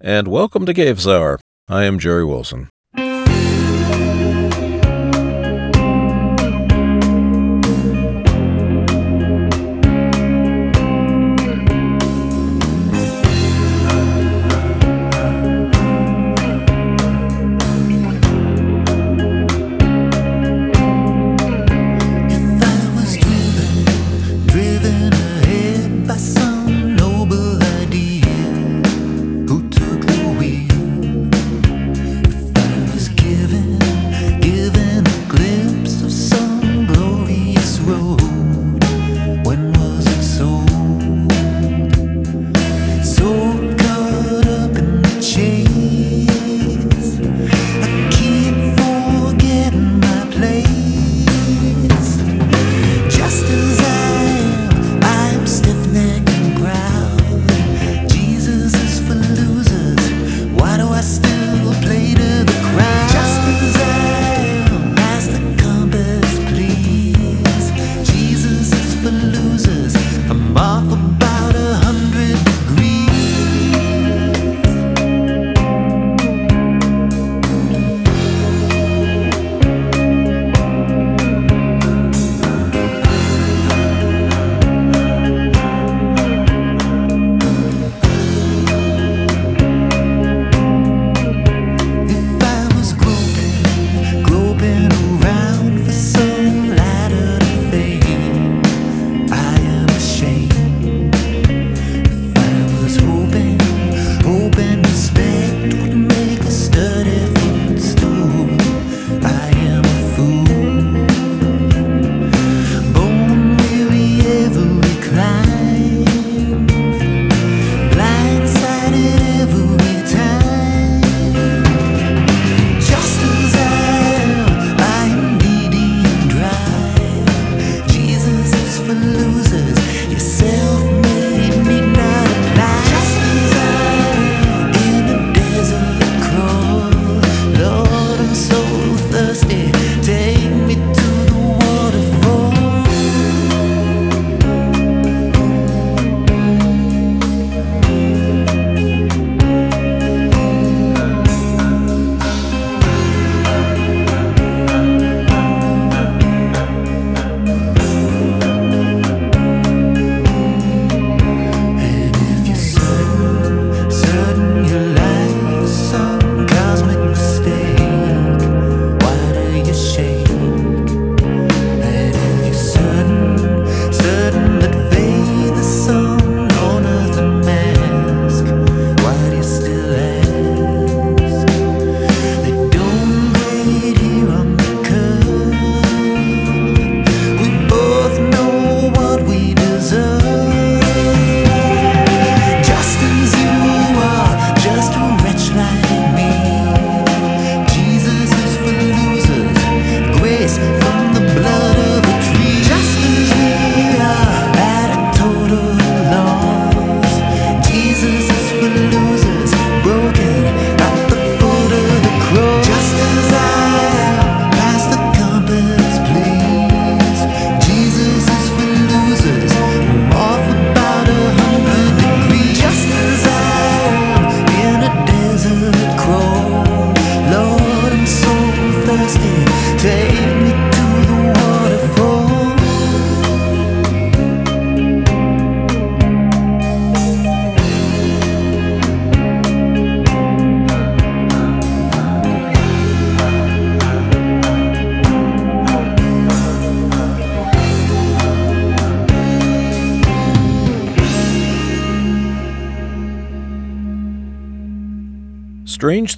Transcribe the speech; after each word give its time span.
and 0.00 0.28
welcome 0.28 0.64
to 0.64 0.72
Gaves 0.72 1.06
I 1.68 1.84
am 1.84 1.98
Jerry 1.98 2.24
Wilson. 2.24 2.68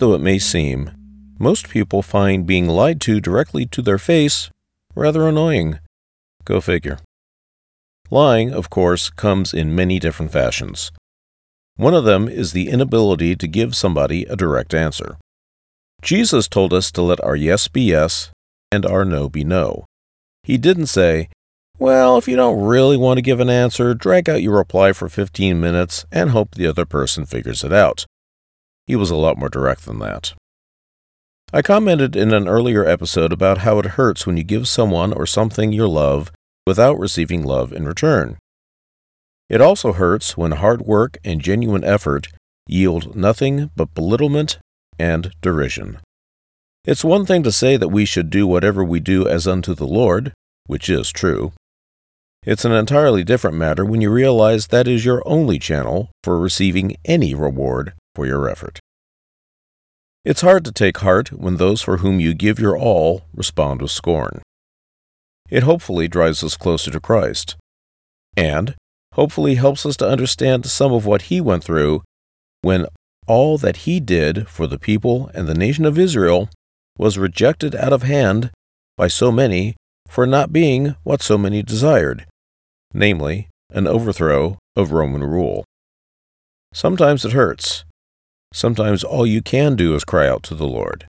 though 0.00 0.14
it 0.14 0.20
may 0.20 0.38
seem, 0.38 0.90
most 1.38 1.68
people 1.68 2.02
find 2.02 2.46
being 2.46 2.66
lied 2.66 3.00
to 3.02 3.20
directly 3.20 3.64
to 3.66 3.80
their 3.80 3.98
face 3.98 4.50
rather 4.94 5.28
annoying. 5.28 5.78
Go 6.44 6.60
figure. 6.60 6.98
Lying, 8.10 8.52
of 8.52 8.70
course, 8.70 9.08
comes 9.08 9.54
in 9.54 9.74
many 9.74 10.00
different 10.00 10.32
fashions. 10.32 10.90
One 11.76 11.94
of 11.94 12.04
them 12.04 12.28
is 12.28 12.52
the 12.52 12.68
inability 12.68 13.36
to 13.36 13.46
give 13.46 13.76
somebody 13.76 14.24
a 14.24 14.36
direct 14.36 14.74
answer. 14.74 15.16
Jesus 16.02 16.48
told 16.48 16.72
us 16.72 16.90
to 16.92 17.02
let 17.02 17.22
our 17.22 17.36
yes 17.36 17.68
be 17.68 17.82
yes 17.82 18.30
and 18.72 18.84
our 18.84 19.04
no 19.04 19.28
be 19.28 19.44
no. 19.44 19.84
He 20.42 20.58
didn't 20.58 20.86
say, 20.86 21.28
well, 21.78 22.18
if 22.18 22.26
you 22.28 22.36
don't 22.36 22.62
really 22.62 22.96
want 22.96 23.18
to 23.18 23.22
give 23.22 23.40
an 23.40 23.48
answer, 23.48 23.94
drag 23.94 24.28
out 24.28 24.42
your 24.42 24.56
reply 24.56 24.92
for 24.92 25.08
15 25.08 25.60
minutes 25.60 26.04
and 26.10 26.30
hope 26.30 26.54
the 26.54 26.66
other 26.66 26.84
person 26.84 27.24
figures 27.24 27.64
it 27.64 27.72
out. 27.72 28.04
He 28.90 28.96
was 28.96 29.12
a 29.12 29.14
lot 29.14 29.38
more 29.38 29.48
direct 29.48 29.84
than 29.84 30.00
that. 30.00 30.32
I 31.52 31.62
commented 31.62 32.16
in 32.16 32.34
an 32.34 32.48
earlier 32.48 32.84
episode 32.84 33.32
about 33.32 33.58
how 33.58 33.78
it 33.78 33.94
hurts 33.94 34.26
when 34.26 34.36
you 34.36 34.42
give 34.42 34.66
someone 34.66 35.12
or 35.12 35.26
something 35.26 35.70
your 35.70 35.86
love 35.86 36.32
without 36.66 36.98
receiving 36.98 37.44
love 37.44 37.72
in 37.72 37.86
return. 37.86 38.36
It 39.48 39.60
also 39.60 39.92
hurts 39.92 40.36
when 40.36 40.50
hard 40.50 40.82
work 40.82 41.18
and 41.24 41.40
genuine 41.40 41.84
effort 41.84 42.26
yield 42.66 43.14
nothing 43.14 43.70
but 43.76 43.94
belittlement 43.94 44.58
and 44.98 45.30
derision. 45.40 46.00
It's 46.84 47.04
one 47.04 47.24
thing 47.24 47.44
to 47.44 47.52
say 47.52 47.76
that 47.76 47.90
we 47.90 48.04
should 48.04 48.28
do 48.28 48.44
whatever 48.44 48.82
we 48.82 48.98
do 48.98 49.28
as 49.28 49.46
unto 49.46 49.72
the 49.72 49.86
Lord, 49.86 50.32
which 50.66 50.90
is 50.90 51.12
true. 51.12 51.52
It's 52.42 52.64
an 52.64 52.72
entirely 52.72 53.22
different 53.22 53.56
matter 53.56 53.84
when 53.84 54.00
you 54.00 54.10
realize 54.10 54.66
that 54.66 54.88
is 54.88 55.04
your 55.04 55.22
only 55.24 55.60
channel 55.60 56.10
for 56.24 56.40
receiving 56.40 56.96
any 57.04 57.36
reward 57.36 57.92
for 58.14 58.26
your 58.26 58.48
effort. 58.48 58.80
It's 60.24 60.42
hard 60.42 60.64
to 60.66 60.72
take 60.72 60.98
heart 60.98 61.32
when 61.32 61.56
those 61.56 61.80
for 61.80 61.98
whom 61.98 62.20
you 62.20 62.34
give 62.34 62.58
your 62.58 62.76
all 62.76 63.22
respond 63.34 63.80
with 63.80 63.90
scorn. 63.90 64.42
It 65.48 65.62
hopefully 65.62 66.08
drives 66.08 66.44
us 66.44 66.56
closer 66.56 66.90
to 66.90 67.00
Christ, 67.00 67.56
and 68.36 68.74
hopefully 69.14 69.54
helps 69.56 69.84
us 69.84 69.96
to 69.96 70.08
understand 70.08 70.66
some 70.66 70.92
of 70.92 71.06
what 71.06 71.22
he 71.22 71.40
went 71.40 71.64
through 71.64 72.02
when 72.62 72.86
all 73.26 73.58
that 73.58 73.78
he 73.78 73.98
did 73.98 74.48
for 74.48 74.66
the 74.66 74.78
people 74.78 75.30
and 75.34 75.48
the 75.48 75.54
nation 75.54 75.84
of 75.84 75.98
Israel 75.98 76.48
was 76.98 77.18
rejected 77.18 77.74
out 77.74 77.92
of 77.92 78.02
hand 78.02 78.50
by 78.96 79.08
so 79.08 79.32
many 79.32 79.74
for 80.06 80.26
not 80.26 80.52
being 80.52 80.96
what 81.02 81.22
so 81.22 81.38
many 81.38 81.62
desired, 81.62 82.26
namely, 82.92 83.48
an 83.72 83.86
overthrow 83.86 84.58
of 84.76 84.92
Roman 84.92 85.24
rule. 85.24 85.64
Sometimes 86.74 87.24
it 87.24 87.32
hurts. 87.32 87.84
Sometimes 88.52 89.04
all 89.04 89.26
you 89.26 89.42
can 89.42 89.76
do 89.76 89.94
is 89.94 90.04
cry 90.04 90.28
out 90.28 90.42
to 90.44 90.54
the 90.54 90.66
Lord. 90.66 91.06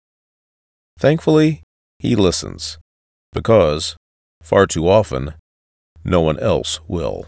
Thankfully, 0.99 1.63
He 1.97 2.15
listens, 2.15 2.77
because, 3.33 3.95
far 4.43 4.67
too 4.67 4.87
often, 4.87 5.33
no 6.03 6.21
one 6.21 6.39
else 6.39 6.79
will. 6.87 7.25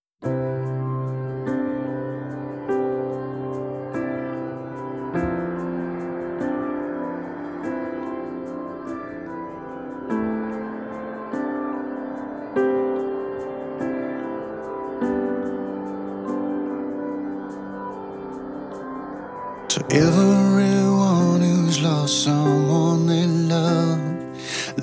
Everyone 19.93 21.41
who's 21.41 21.79
lost 21.79 22.23
someone 22.23 23.05
they 23.05 23.27
love 23.27 24.01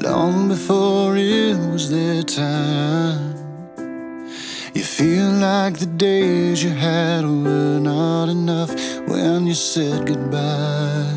long 0.01 0.47
before 0.47 1.17
it 1.17 1.57
was 1.73 1.91
their 1.91 2.23
time. 2.23 3.35
You 4.73 4.85
feel 4.85 5.33
like 5.33 5.79
the 5.79 5.87
days 5.87 6.63
you 6.63 6.71
had 6.71 7.25
were 7.25 7.81
not 7.81 8.29
enough 8.29 8.71
when 9.09 9.49
you 9.49 9.55
said 9.55 10.07
goodbye. 10.07 11.17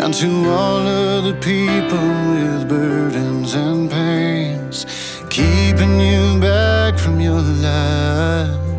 And 0.00 0.12
to 0.12 0.28
all 0.50 0.86
of 0.86 1.24
the 1.24 1.36
people 1.40 2.08
with 2.32 2.68
burdens 2.68 3.54
and 3.54 3.90
pains, 3.90 4.84
keeping 5.30 5.98
you 5.98 6.38
back 6.38 6.98
from 6.98 7.20
your 7.20 7.40
life. 7.40 8.77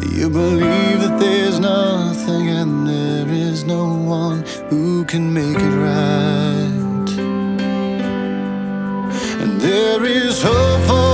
You 0.00 0.30
believe 0.30 1.00
that 1.00 1.18
there's 1.18 1.58
nothing 1.58 2.48
and 2.48 2.86
there 2.86 3.28
is 3.28 3.64
no 3.64 3.84
one 3.94 4.44
who 4.70 5.04
can 5.04 5.32
make 5.32 5.56
it 5.56 5.76
right. 5.88 7.08
And 9.42 9.60
there 9.60 10.04
is 10.04 10.40
hope 10.42 10.82
for 10.86 11.07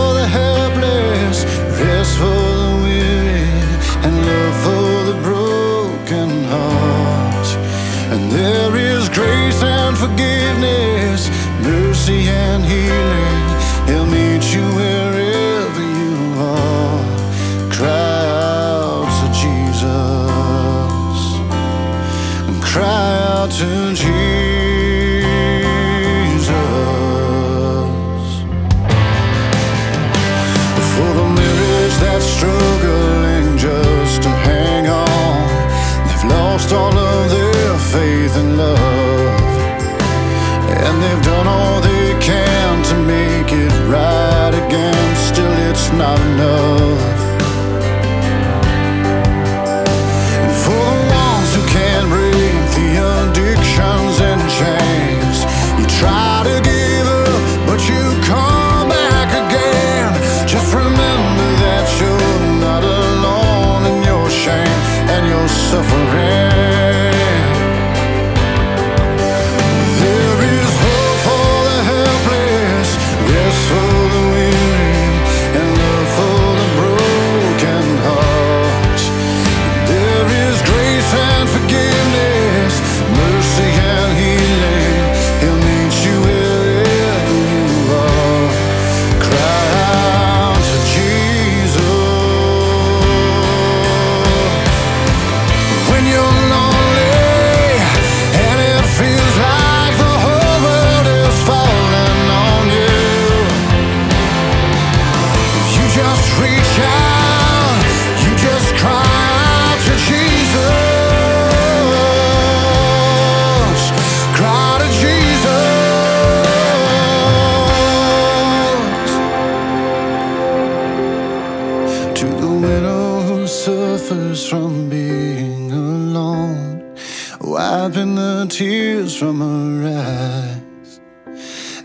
suffers 124.14 124.48
from 124.48 124.88
being 124.88 125.72
alone, 125.72 126.96
wiping 127.40 128.14
the 128.14 128.46
tears 128.48 129.16
from 129.16 129.40
her 129.40 129.88
eyes. 129.88 131.00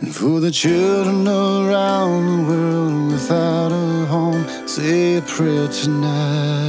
And 0.01 0.15
for 0.15 0.39
the 0.39 0.51
children 0.51 1.27
around 1.27 2.21
the 2.27 2.43
world 2.49 3.11
without 3.11 3.71
a 3.71 4.05
home, 4.05 4.45
say 4.67 5.17
a 5.17 5.21
prayer 5.21 5.67
tonight. 5.67 6.68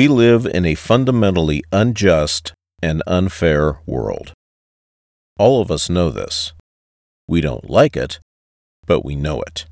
We 0.00 0.08
live 0.08 0.46
in 0.46 0.64
a 0.64 0.76
fundamentally 0.76 1.62
unjust 1.72 2.54
and 2.80 3.02
unfair 3.06 3.80
world. 3.84 4.32
All 5.38 5.60
of 5.60 5.70
us 5.70 5.90
know 5.90 6.08
this. 6.08 6.54
We 7.28 7.42
don't 7.42 7.68
like 7.68 7.98
it, 7.98 8.18
but 8.86 9.04
we 9.04 9.14
know 9.14 9.42
it. 9.42 9.66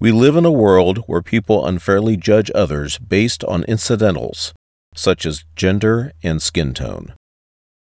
We 0.00 0.10
live 0.10 0.34
in 0.34 0.44
a 0.44 0.50
world 0.50 1.04
where 1.06 1.22
people 1.22 1.64
unfairly 1.64 2.16
judge 2.16 2.50
others 2.52 2.98
based 2.98 3.44
on 3.44 3.62
incidentals, 3.68 4.52
such 4.92 5.24
as 5.24 5.44
gender 5.54 6.10
and 6.24 6.42
skin 6.42 6.74
tone. 6.74 7.14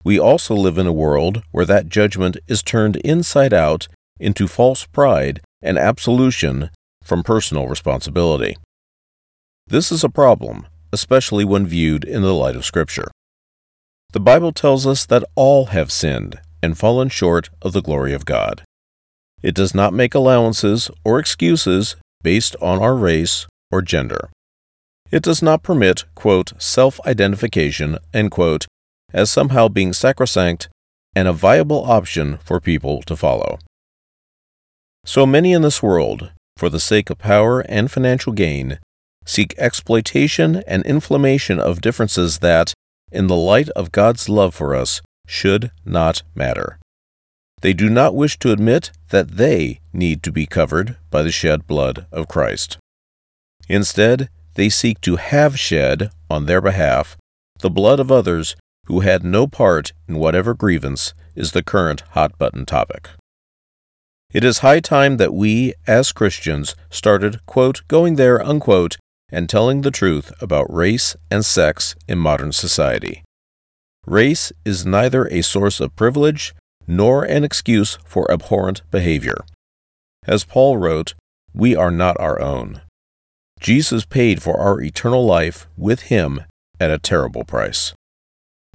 We 0.03 0.19
also 0.19 0.55
live 0.55 0.79
in 0.79 0.87
a 0.87 0.95
world 0.95 1.43
where 1.51 1.67
that 1.67 1.91
judgment 1.91 2.39
is 2.49 2.63
turned 2.63 2.97
inside 3.05 3.53
out 3.53 3.87
into 4.19 4.49
false 4.49 4.87
pride 4.87 5.43
and 5.61 5.77
absolution 5.77 6.71
from 7.05 7.23
personal 7.23 7.69
responsibility. 7.69 8.57
This 9.67 9.93
is 9.93 10.03
a 10.03 10.09
problem, 10.09 10.67
especially 10.93 11.45
when 11.45 11.67
viewed 11.67 12.05
in 12.05 12.23
the 12.23 12.35
light 12.35 12.57
of 12.57 12.65
Scripture. 12.65 13.11
The 14.13 14.21
Bible 14.21 14.53
tells 14.53 14.87
us 14.87 15.07
that 15.07 15.25
all 15.35 15.67
have 15.67 15.91
sinned 15.91 16.39
and 16.63 16.79
fallen 16.79 17.09
short 17.09 17.49
of 17.63 17.73
the 17.73 17.83
glory 17.83 18.13
of 18.13 18.25
God. 18.25 18.63
It 19.43 19.55
does 19.55 19.75
not 19.75 19.93
make 19.93 20.15
allowances 20.15 20.91
or 21.05 21.19
excuses 21.19 21.97
based 22.23 22.55
on 22.61 22.79
our 22.79 22.95
race 22.95 23.47
or 23.71 23.83
gender. 23.83 24.31
It 25.11 25.23
does 25.23 25.43
not 25.43 25.63
permit, 25.63 26.05
quote, 26.15 26.53
self 26.63 27.01
identification, 27.07 27.99
quote, 28.31 28.67
as 29.13 29.31
somehow 29.31 29.69
being 29.69 29.93
sacrosanct 29.93 30.69
and 31.15 31.29
a 31.29 31.33
viable 31.33 31.85
option 31.85 32.39
for 32.39 32.61
people 32.61 33.03
to 33.03 33.17
follow. 33.17 33.59
So 35.05 35.27
many 35.27 35.53
in 35.53 35.63
this 35.63 35.83
world, 35.83 36.33
for 36.57 36.69
the 36.69 36.81
sake 36.81 37.11
of 37.11 37.19
power 37.19 37.61
and 37.61 37.91
financial 37.91 38.33
gain, 38.33 38.79
seek 39.25 39.55
exploitation 39.59 40.63
and 40.67 40.85
inflammation 40.85 41.59
of 41.59 41.81
differences 41.81 42.39
that, 42.39 42.75
in 43.11 43.27
the 43.27 43.37
light 43.37 43.69
of 43.71 43.93
God's 43.93 44.29
love 44.29 44.55
for 44.55 44.75
us, 44.75 45.01
should 45.27 45.71
not 45.85 46.23
matter. 46.35 46.79
They 47.61 47.73
do 47.73 47.89
not 47.89 48.15
wish 48.15 48.39
to 48.41 48.51
admit 48.51 48.91
that 49.11 49.37
they 49.37 49.81
need 49.93 50.23
to 50.25 50.33
be 50.33 50.47
covered 50.47 50.97
by 51.11 51.23
the 51.23 51.31
shed 51.31 51.67
blood 51.67 52.07
of 52.11 52.29
Christ. 52.29 52.79
Instead, 53.69 54.29
they 54.55 54.69
seek 54.69 55.01
to 55.03 55.17
have 55.17 55.59
shed, 55.59 56.11
on 56.29 56.47
their 56.47 56.61
behalf, 56.61 57.17
the 57.61 57.71
blood 57.71 58.01
of 58.01 58.11
others 58.11 58.57
who 58.87 59.01
had 59.01 59.25
no 59.25 59.47
part 59.47 59.93
in 60.09 60.17
whatever 60.17 60.55
grievance 60.55 61.15
is 61.37 61.53
the 61.53 61.63
current 61.63 62.03
hot 62.11 62.37
button 62.37 62.67
topic. 62.67 63.11
It 64.33 64.45
is 64.45 64.59
high 64.59 64.81
time 64.81 65.19
that 65.19 65.35
we, 65.35 65.75
as 65.87 66.11
Christians, 66.11 66.75
started, 66.91 67.45
quote, 67.47 67.83
going 67.87 68.17
there, 68.17 68.43
unquote, 68.43 68.97
and 69.33 69.49
telling 69.49 69.81
the 69.81 69.91
truth 69.91 70.31
about 70.41 70.73
race 70.73 71.17
and 71.31 71.45
sex 71.45 71.97
in 72.07 72.19
modern 72.19 72.53
society. 72.53 73.25
Race 74.07 74.53
is 74.65 74.85
neither 74.85 75.27
a 75.27 75.43
source 75.43 75.81
of 75.81 75.97
privilege 75.97 76.55
nor 76.87 77.25
an 77.25 77.43
excuse 77.43 77.99
for 78.05 78.31
abhorrent 78.31 78.83
behavior. 78.91 79.39
As 80.27 80.45
Paul 80.45 80.77
wrote, 80.77 81.15
we 81.55 81.75
are 81.75 81.91
not 81.91 82.21
our 82.21 82.41
own. 82.41 82.83
Jesus 83.61 84.05
paid 84.05 84.43
for 84.43 84.59
our 84.59 84.81
eternal 84.81 85.25
life 85.25 85.67
with 85.77 86.03
him 86.03 86.45
at 86.81 86.91
a 86.91 86.99
terrible 86.99 87.45
price. 87.45 87.95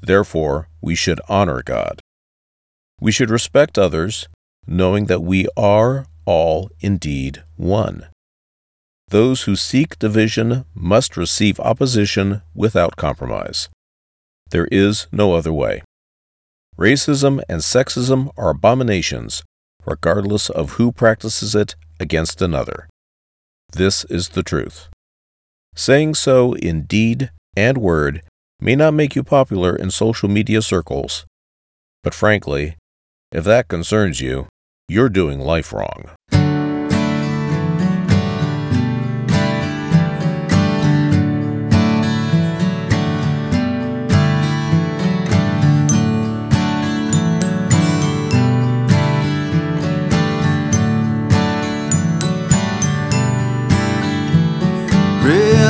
Therefore, 0.01 0.69
we 0.81 0.95
should 0.95 1.19
honor 1.27 1.61
God. 1.61 1.99
We 3.01 3.11
should 3.11 3.29
respect 3.29 3.77
others, 3.77 4.27
knowing 4.65 5.05
that 5.05 5.21
we 5.21 5.47
are 5.57 6.05
all 6.25 6.69
indeed 6.79 7.43
one. 7.55 8.07
Those 9.09 9.43
who 9.43 9.55
seek 9.55 9.97
division 9.99 10.65
must 10.75 11.15
receive 11.15 11.59
opposition 11.61 12.41
without 12.53 12.97
compromise. 12.97 13.69
There 14.49 14.67
is 14.71 15.07
no 15.11 15.33
other 15.33 15.53
way. 15.53 15.81
Racism 16.77 17.41
and 17.47 17.61
sexism 17.61 18.31
are 18.37 18.49
abominations, 18.49 19.43
regardless 19.85 20.49
of 20.49 20.73
who 20.73 20.91
practices 20.91 21.55
it 21.55 21.75
against 21.99 22.41
another. 22.41 22.87
This 23.71 24.03
is 24.05 24.29
the 24.29 24.43
truth. 24.43 24.89
Saying 25.75 26.15
so 26.15 26.53
in 26.53 26.83
deed 26.83 27.31
and 27.55 27.77
word 27.77 28.21
may 28.59 28.75
not 28.75 28.93
make 28.93 29.15
you 29.15 29.23
popular 29.23 29.75
in 29.75 29.89
social 29.89 30.27
media 30.27 30.61
circles, 30.61 31.25
but 32.03 32.13
frankly, 32.13 32.75
if 33.31 33.43
that 33.45 33.67
concerns 33.67 34.19
you, 34.21 34.47
you're 34.89 35.09
doing 35.09 35.39
life 35.39 35.71
wrong. 35.71 36.11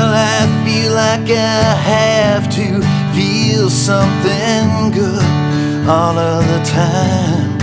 Real, 0.08 0.16
I 0.16 0.64
feel 0.64 0.94
like 0.94 1.30
I 1.30 1.76
have 1.76 2.50
to 2.56 2.82
feel 3.14 3.70
something 3.70 4.92
good 4.92 5.22
all 5.86 6.18
of 6.18 6.48
the 6.48 6.64
time. 6.64 7.58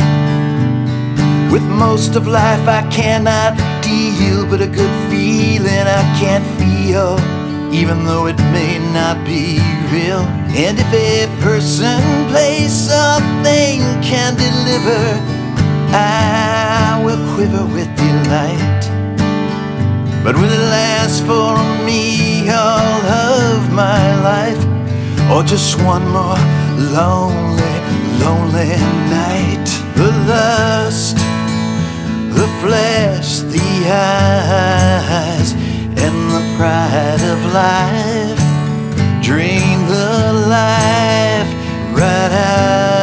With 1.50 1.62
most 1.62 2.16
of 2.16 2.26
life, 2.26 2.68
I 2.68 2.82
cannot 2.90 3.56
deal, 3.82 4.44
but 4.44 4.60
a 4.60 4.66
good 4.66 4.94
feeling 5.10 5.86
I 6.00 6.04
can't 6.20 6.44
feel, 6.60 7.16
even 7.72 8.04
though 8.04 8.26
it 8.26 8.38
may 8.52 8.78
not 8.92 9.24
be 9.24 9.58
real. 9.90 10.20
And 10.52 10.78
if 10.78 10.92
a 10.92 11.26
person, 11.40 11.98
place, 12.28 12.72
something 12.72 13.80
can 14.02 14.36
deliver, 14.36 15.02
I 15.94 17.00
will 17.04 17.22
quiver 17.34 17.64
with 17.64 17.88
delight. 17.96 18.93
But 20.24 20.36
will 20.36 20.50
it 20.50 20.66
last 20.70 21.20
for 21.26 21.52
me 21.84 22.48
all 22.48 23.02
of 23.28 23.70
my 23.70 24.02
life? 24.22 24.62
Or 25.30 25.42
just 25.42 25.76
one 25.82 26.08
more 26.08 26.40
lonely, 26.96 27.76
lonely 28.24 28.72
night? 29.12 29.68
The 29.94 30.10
lust, 30.32 31.18
the 32.38 32.48
flesh, 32.62 33.40
the 33.40 33.70
eyes, 33.86 35.52
and 36.04 36.16
the 36.34 36.44
pride 36.56 37.22
of 37.34 37.40
life 37.52 38.44
drain 39.22 39.86
the 39.88 40.32
life 40.48 41.50
right 41.92 42.32
out 42.32 42.93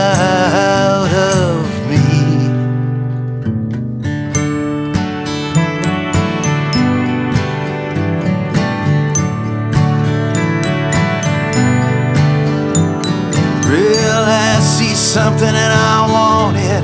something 15.12 15.56
and 15.64 15.74
I 15.74 16.08
want 16.10 16.56
it. 16.56 16.84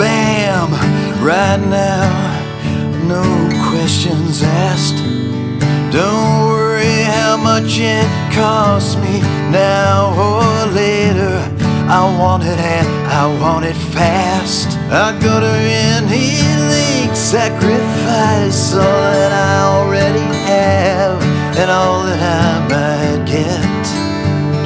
Bam, 0.00 0.72
right 1.22 1.62
now. 1.70 2.10
No 3.06 3.22
questions 3.70 4.42
asked. 4.42 4.98
Don't 5.92 6.48
worry 6.50 7.02
how 7.06 7.36
much 7.36 7.78
it 7.78 8.08
costs 8.34 8.96
me 8.96 9.20
now 9.54 10.10
or 10.18 10.74
later. 10.74 11.38
I 11.86 12.02
want 12.18 12.42
it 12.42 12.58
and 12.58 12.88
I 13.06 13.24
want 13.40 13.64
it 13.64 13.78
fast. 13.94 14.76
I 14.90 15.12
go 15.22 15.38
to 15.38 15.54
any 15.94 16.42
length, 16.74 17.16
sacrifice 17.16 18.74
all 18.74 19.02
that 19.14 19.32
I 19.32 19.54
already 19.76 20.28
have 20.50 21.22
and 21.56 21.70
all 21.70 22.02
that 22.02 22.22
I 22.42 22.58
might 22.74 23.24
get 23.24 23.78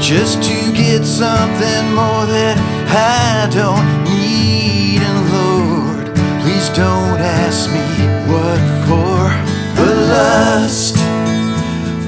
just 0.00 0.42
to 0.42 0.72
get 0.72 1.04
something 1.04 1.94
more 1.94 2.26
that 2.26 2.81
I 2.94 3.48
don't 3.50 4.04
need. 4.04 5.00
And 5.00 5.20
Lord, 5.32 6.14
please 6.42 6.68
don't 6.70 7.20
ask 7.20 7.70
me 7.70 7.86
what 8.30 8.60
for. 8.86 9.18
The 9.76 9.90
lust, 10.14 10.96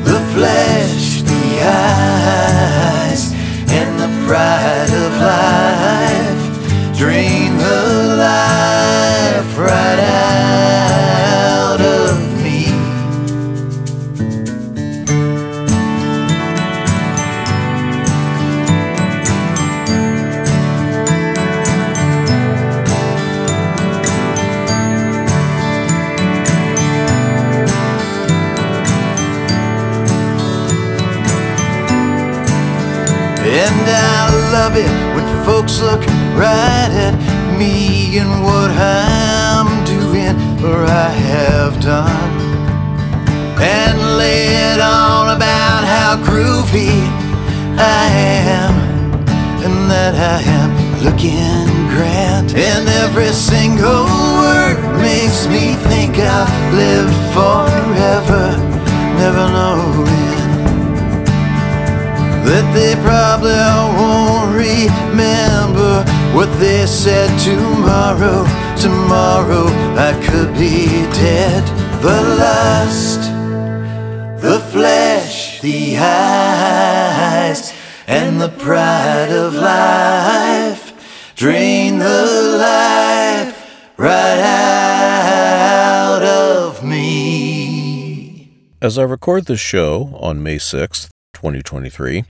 the 0.05 0.21
flesh, 0.35 1.23
the 1.23 1.47
eyes, 1.65 3.33
and 3.73 3.99
the 3.99 4.11
pride 4.27 4.93
of 5.05 5.13
life 5.21 6.45
drain 6.99 7.57
the 7.57 8.17
life 8.19 9.59
right 9.59 9.99
out 9.99 11.14
it 34.77 34.91
when 35.15 35.27
folks 35.45 35.81
look 35.81 36.01
right 36.35 36.91
at 36.91 37.15
me 37.59 38.19
and 38.19 38.31
what 38.43 38.71
I'm 38.75 39.69
doing 39.85 40.35
or 40.65 40.85
I 40.85 41.11
have 41.11 41.81
done. 41.81 42.35
And 43.61 44.19
lay 44.19 44.47
it 44.73 44.81
on 44.81 45.37
about 45.37 45.85
how 45.85 46.17
groovy 46.29 46.95
I 47.79 48.05
am 48.51 48.75
and 49.65 49.91
that 49.91 50.15
I 50.15 50.41
am 50.59 50.71
looking 51.05 51.67
grand. 51.95 52.55
And 52.57 52.89
every 53.05 53.33
single 53.33 54.05
word 54.43 54.77
makes 55.01 55.47
me 55.47 55.75
think 55.89 56.19
I'll 56.19 56.49
live 56.75 57.13
forever, 57.33 58.45
never 59.19 59.45
knowing 59.53 60.24
that 62.45 62.67
they 62.75 62.95
probably 63.03 63.55
won't 63.97 64.53
remember 64.55 66.05
what 66.37 66.51
they 66.61 66.87
said 66.87 67.31
tomorrow. 67.41 68.45
Tomorrow 68.77 69.67
I 69.97 70.13
could 70.27 70.53
be 70.55 70.87
dead. 71.13 71.63
The 72.03 72.21
lust, 72.39 73.23
the 74.43 74.61
flesh, 74.73 75.61
the 75.63 75.97
eyes, 75.97 77.73
and 78.07 78.41
the 78.41 78.51
pride 78.51 79.31
of 79.31 79.55
life 79.55 80.93
drain 81.35 81.99
the 81.99 82.57
life 82.59 83.89
right 83.97 84.41
out 84.41 86.23
of 86.23 86.85
me. 86.85 88.51
As 88.83 88.99
I 88.99 89.03
record 89.03 89.47
this 89.47 89.61
show 89.61 90.11
on 90.21 90.43
May 90.43 90.57
6th, 90.57 91.09
2023, 91.33 92.25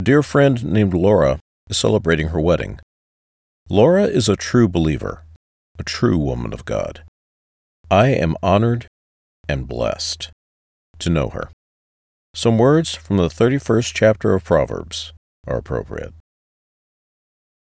a 0.00 0.04
dear 0.04 0.22
friend 0.22 0.64
named 0.64 0.94
Laura 0.94 1.38
is 1.68 1.76
celebrating 1.76 2.28
her 2.28 2.40
wedding. 2.40 2.78
Laura 3.68 4.04
is 4.04 4.28
a 4.28 4.36
true 4.36 4.68
believer, 4.68 5.24
a 5.78 5.82
true 5.82 6.18
woman 6.18 6.52
of 6.52 6.64
God. 6.64 7.04
I 7.90 8.08
am 8.08 8.36
honored 8.42 8.86
and 9.48 9.68
blessed 9.68 10.30
to 10.98 11.10
know 11.10 11.28
her. 11.30 11.50
Some 12.34 12.58
words 12.58 12.94
from 12.94 13.16
the 13.16 13.28
31st 13.28 13.92
chapter 13.94 14.34
of 14.34 14.44
Proverbs 14.44 15.12
are 15.46 15.58
appropriate. 15.58 16.12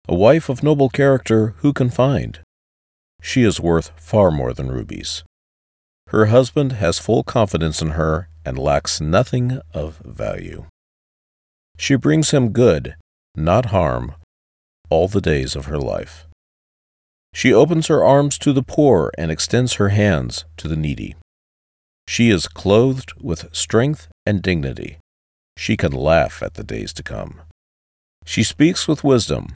A 0.09 0.15
wife 0.15 0.49
of 0.49 0.63
noble 0.63 0.89
character 0.89 1.55
who 1.59 1.73
can 1.73 1.91
find? 1.91 2.41
She 3.23 3.43
is 3.43 3.59
worth 3.59 3.91
far 3.97 4.31
more 4.31 4.53
than 4.53 4.71
rubies. 4.71 5.25
Her 6.09 6.27
husband 6.27 6.73
has 6.73 6.99
full 6.99 7.23
confidence 7.25 7.83
in 7.83 7.93
her 7.93 8.29
and 8.45 8.59
lacks 8.59 9.01
nothing 9.01 9.61
of 9.73 9.99
value. 10.05 10.67
She 11.79 11.97
brings 11.97 12.31
him 12.31 12.51
good, 12.51 12.97
not 13.35 13.67
harm, 13.67 14.15
all 14.91 15.09
the 15.09 15.21
days 15.21 15.57
of 15.57 15.67
her 15.67 15.79
life. 15.79 16.27
She 17.33 17.53
opens 17.53 17.89
her 17.89 18.05
arms 18.05 18.39
to 18.39 18.53
the 18.53 18.63
poor 18.63 19.11
and 19.19 19.31
extends 19.31 19.75
her 19.75 19.89
hands 19.89 20.45
to 20.57 20.69
the 20.69 20.77
needy. 20.77 21.17
She 22.07 22.31
is 22.31 22.47
clothed 22.47 23.13
with 23.21 23.53
strength 23.53 24.09
and 24.25 24.41
dignity. 24.41 24.99
She 25.57 25.77
can 25.77 25.93
laugh 25.93 26.43
at 26.43 26.55
the 26.55 26.65
days 26.65 26.93
to 26.95 27.03
come. 27.03 27.41
She 28.25 28.43
speaks 28.43 28.87
with 28.87 29.05
wisdom, 29.05 29.49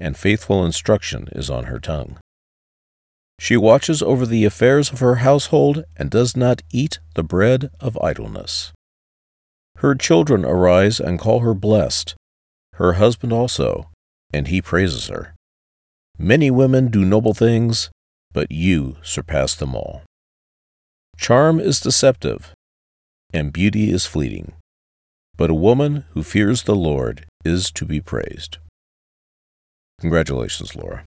and 0.00 0.16
faithful 0.16 0.64
instruction 0.64 1.28
is 1.32 1.48
on 1.48 1.64
her 1.64 1.78
tongue. 1.78 2.18
She 3.38 3.56
watches 3.56 4.02
over 4.02 4.26
the 4.26 4.44
affairs 4.44 4.90
of 4.90 5.00
her 5.00 5.16
household 5.16 5.84
and 5.96 6.10
does 6.10 6.36
not 6.36 6.62
eat 6.72 6.98
the 7.14 7.22
bread 7.22 7.70
of 7.80 7.98
idleness. 8.02 8.72
Her 9.80 9.94
children 9.94 10.44
arise 10.44 11.00
and 11.00 11.18
call 11.18 11.40
her 11.40 11.54
blessed, 11.54 12.14
her 12.74 12.94
husband 12.94 13.32
also, 13.32 13.88
and 14.30 14.48
he 14.48 14.60
praises 14.60 15.06
her. 15.06 15.34
Many 16.18 16.50
women 16.50 16.88
do 16.88 17.02
noble 17.02 17.32
things, 17.32 17.90
but 18.30 18.52
you 18.52 18.98
surpass 19.02 19.54
them 19.54 19.74
all. 19.74 20.02
Charm 21.16 21.58
is 21.58 21.80
deceptive, 21.80 22.52
and 23.32 23.54
beauty 23.54 23.90
is 23.90 24.04
fleeting, 24.04 24.52
but 25.38 25.48
a 25.48 25.54
woman 25.54 26.04
who 26.10 26.22
fears 26.22 26.64
the 26.64 26.76
Lord 26.76 27.24
is 27.42 27.70
to 27.70 27.86
be 27.86 28.02
praised. 28.02 28.58
Congratulations, 29.98 30.76
Laura. 30.76 31.04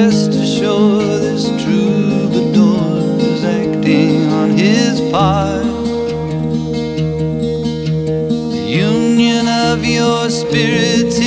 Rest 0.00 0.30
assured, 0.30 1.22
this 1.22 1.48
troubadour 1.60 3.18
is 3.18 3.42
acting 3.44 4.30
on 4.30 4.50
his 4.50 5.00
part. 5.10 5.64
The 8.54 8.64
union 8.64 9.48
of 9.48 9.84
your 9.84 10.30
spirits 10.30 11.17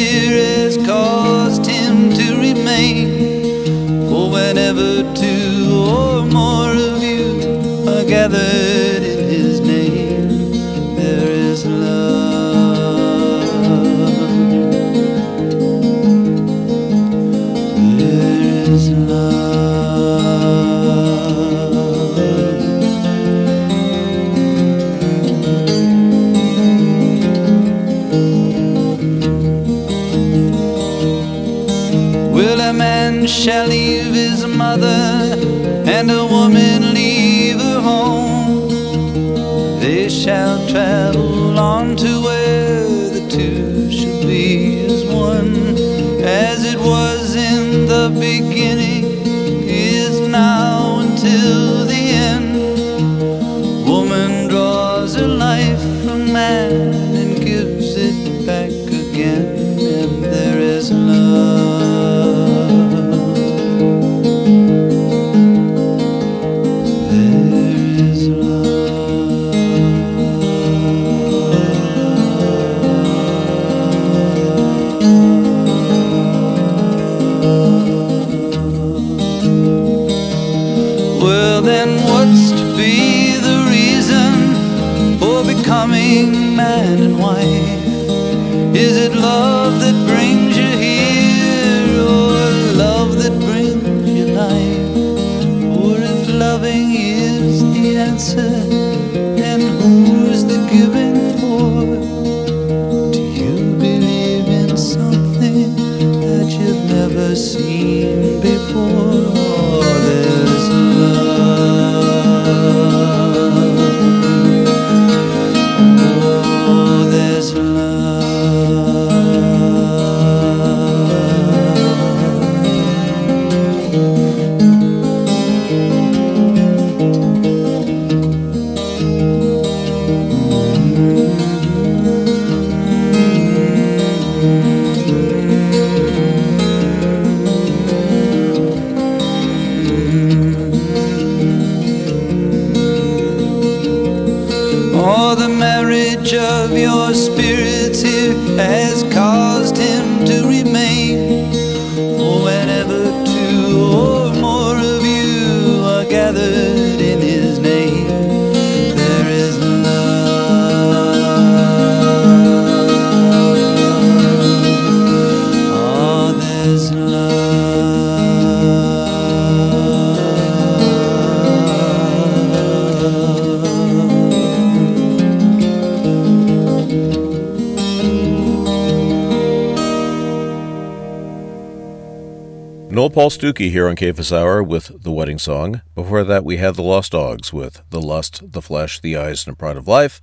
Stuckey 183.32 183.72
here 183.72 183.88
on 183.88 183.96
Cephas 183.96 184.34
Hour 184.34 184.62
with 184.62 185.04
The 185.04 185.12
Wedding 185.12 185.40
Song. 185.40 185.82
Before 185.96 186.26
that, 186.26 186.44
we 186.44 186.58
had 186.58 186.76
The 186.76 186.84
Lost 186.84 187.14
Dogs 187.14 187.54
with 187.54 187.82
The 187.90 188.02
Lust, 188.02 188.52
The 188.52 188.62
Flesh, 188.62 189.00
The 189.00 189.16
Eyes, 189.16 189.48
and 189.48 189.54
the 189.54 189.58
Pride 189.58 189.78
of 189.78 189.88
Life. 189.88 190.20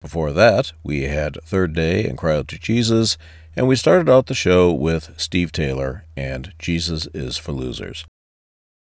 Before 0.00 0.32
that, 0.32 0.72
we 0.82 1.02
had 1.02 1.38
Third 1.44 1.74
Day 1.74 2.04
and 2.04 2.18
Cry 2.18 2.34
Out 2.34 2.48
to 2.48 2.58
Jesus. 2.58 3.16
And 3.54 3.68
we 3.68 3.76
started 3.76 4.10
out 4.10 4.26
the 4.26 4.34
show 4.34 4.72
with 4.72 5.14
Steve 5.16 5.52
Taylor 5.52 6.06
and 6.16 6.52
Jesus 6.58 7.06
is 7.14 7.36
for 7.36 7.52
Losers. 7.52 8.04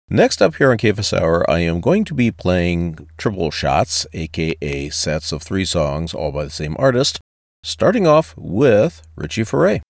Next 0.08 0.40
up 0.40 0.54
here 0.54 0.70
on 0.70 0.78
Cephas 0.78 1.12
Hour, 1.12 1.48
I 1.50 1.58
am 1.58 1.80
going 1.80 2.04
to 2.04 2.14
be 2.14 2.30
playing 2.30 3.08
triple 3.18 3.50
shots, 3.50 4.06
aka 4.12 4.90
sets 4.90 5.32
of 5.32 5.42
three 5.42 5.64
songs, 5.64 6.14
all 6.14 6.30
by 6.30 6.44
the 6.44 6.50
same 6.50 6.76
artist, 6.78 7.18
starting 7.64 8.06
off 8.06 8.32
with 8.36 9.02
Richie 9.16 9.42
Foray. 9.42 9.80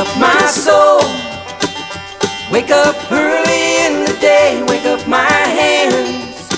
Up, 0.00 0.18
my 0.18 0.46
soul. 0.46 1.00
Wake 2.50 2.70
up 2.70 2.96
early 3.12 3.64
in 3.84 4.04
the 4.06 4.16
day. 4.18 4.62
Wake 4.66 4.86
up, 4.86 5.06
my 5.06 5.36
hands. 5.60 6.48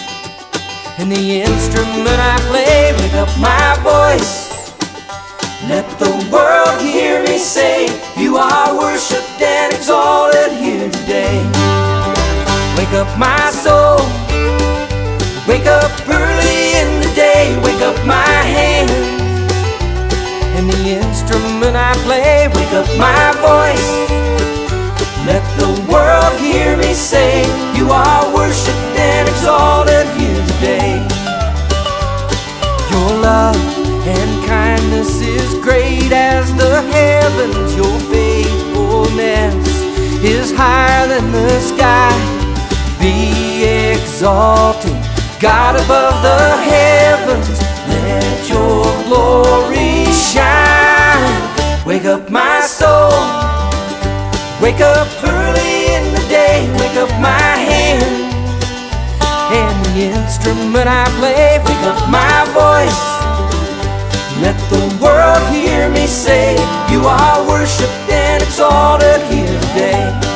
And 0.99 1.11
the 1.11 1.43
instrument 1.43 2.19
I 2.33 2.37
play. 2.51 2.93
Wake 3.01 3.15
up, 3.15 3.33
my 3.41 3.69
voice. 3.83 4.33
Let 5.69 5.87
the 5.99 6.13
world 6.31 6.81
hear 6.81 7.21
me 7.25 7.37
say, 7.39 7.89
You 8.17 8.37
are 8.37 8.79
worshiped 8.79 9.43
and 9.43 9.73
exalted 9.75 10.53
here 10.53 10.89
today. 10.91 11.37
Wake 12.79 12.95
up, 12.95 13.11
my 13.19 13.51
soul. 13.65 13.99
Wake 15.49 15.67
up 15.67 15.91
early 16.09 16.79
in 16.81 16.89
the 17.03 17.13
day. 17.17 17.59
Wake 17.65 17.83
up, 17.83 17.99
my 18.07 18.37
hands 18.57 19.22
and 20.63 20.71
the 20.71 20.91
instrument 21.03 21.77
I 21.77 21.93
play. 22.05 22.47
Wake 22.49 22.73
up 22.73 22.87
my 22.99 23.27
voice. 23.43 23.89
Let 25.27 25.43
the 25.59 25.71
world 25.91 26.35
hear 26.41 26.77
me 26.77 26.95
say, 26.95 27.43
You 27.77 27.91
are 27.91 28.35
worshiped 28.35 28.95
and 28.97 29.29
exalted 29.29 30.07
here 30.19 30.43
today. 30.53 30.93
Your 32.91 33.11
love 33.23 33.57
and 34.07 34.47
kindness 34.47 35.21
is 35.21 35.55
great 35.63 36.13
as 36.13 36.55
the 36.55 36.83
heavens. 36.95 37.75
Your 37.77 37.99
faithfulness 38.13 39.67
is 40.23 40.53
higher 40.53 41.07
than 41.09 41.33
the 41.33 41.61
sky. 41.61 42.13
Be 43.01 43.65
exalted, 43.95 44.95
God 45.41 45.75
above 45.77 46.23
the 46.23 46.57
heavens. 46.71 47.59
Let 47.89 48.49
your 48.49 48.85
glory. 49.07 49.82
Wake 51.93 52.07
up 52.07 52.31
my 52.31 52.63
soul. 52.63 53.13
Wake 54.63 54.81
up 54.81 55.07
early 55.23 55.93
in 55.93 56.05
the 56.15 56.25
day. 56.27 56.65
Wake 56.81 56.97
up 56.97 57.11
my 57.21 57.53
hand. 57.69 58.33
And 59.53 59.77
the 59.85 60.05
instrument 60.17 60.89
I 60.89 61.05
play. 61.21 61.59
Wake 61.59 61.85
up 61.93 62.01
my 62.09 62.49
voice. 62.57 63.03
Let 64.41 64.57
the 64.73 64.89
world 65.05 65.45
hear 65.53 65.91
me 65.91 66.07
say, 66.07 66.57
You 66.91 67.05
are 67.05 67.47
worshiped 67.47 68.09
and 68.09 68.43
exalted 68.43 69.21
here 69.29 69.61
today. 69.61 70.32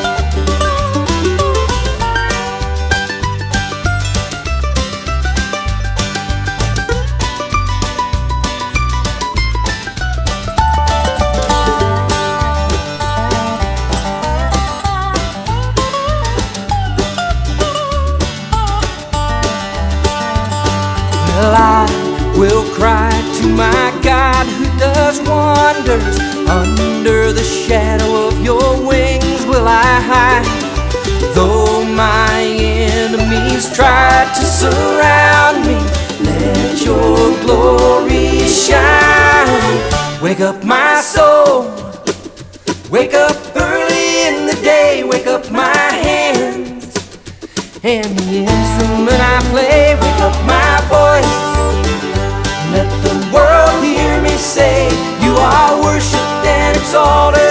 Will 22.37 22.65
cry 22.75 23.11
to 23.41 23.49
my 23.49 23.99
God 24.03 24.47
who 24.47 24.65
does 24.79 25.21
wonders. 25.21 26.19
Under 26.49 27.33
the 27.33 27.43
shadow 27.43 28.29
of 28.29 28.45
your 28.45 28.87
wings 28.87 29.45
will 29.47 29.67
I 29.67 30.01
hide. 30.13 30.45
Though 31.35 31.85
my 31.85 32.43
enemies 32.43 33.75
try 33.75 34.31
to 34.37 34.45
surround 34.45 35.67
me, 35.67 35.77
let 36.25 36.85
your 36.85 37.17
glory 37.41 38.47
shine. 38.49 40.23
Wake 40.23 40.41
up 40.41 40.63
my 40.63 41.01
soul. 41.01 41.73
Wake 42.91 43.15
up 43.15 43.37
early 43.57 44.27
in 44.29 44.47
the 44.47 44.59
day. 44.63 45.05
Wake 45.05 45.27
up 45.27 45.51
my 45.51 45.89
hands. 46.07 46.85
And 47.83 48.19
the 48.19 48.39
instrument 48.45 49.21
I 49.21 49.39
play, 49.51 49.95
wake 49.95 50.21
up 50.21 50.37
my 50.45 50.81
voice. 50.89 51.46
Say, 54.39 54.89
You 55.25 55.33
are 55.35 55.83
worshiped 55.83 56.47
and 56.47 56.77
exalted 56.77 57.46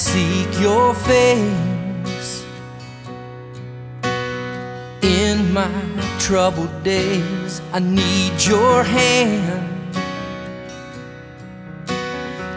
seek 0.00 0.48
your 0.58 0.94
face 0.94 2.42
in 5.02 5.52
my 5.52 5.70
troubled 6.18 6.82
days. 6.82 7.60
I 7.70 7.80
need 7.80 8.42
your 8.42 8.82
hand 8.82 9.92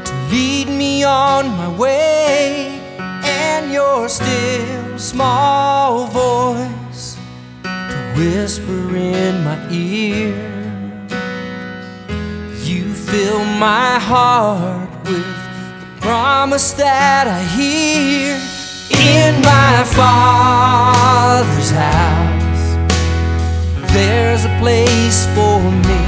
to 0.05 0.13
lead 0.31 0.69
me 0.69 1.03
on 1.03 1.49
my 1.49 1.67
way, 1.77 2.79
and 2.97 3.73
your 3.73 4.07
still 4.07 4.97
small 4.97 6.07
voice 6.07 7.17
to 7.63 8.13
whisper 8.15 8.95
in 8.95 9.43
my 9.43 9.59
ear. 9.69 10.33
You 12.63 12.93
fill 12.93 13.43
my 13.59 13.99
heart 13.99 14.89
with 15.03 15.42
promise 16.13 16.73
that 16.73 17.25
I 17.25 17.41
hear 17.57 18.37
in 19.17 19.33
my 19.41 19.81
Father's 19.97 21.71
house. 21.71 22.65
There's 23.91 24.45
a 24.45 24.53
place 24.61 25.25
for 25.33 25.57
me 25.89 26.03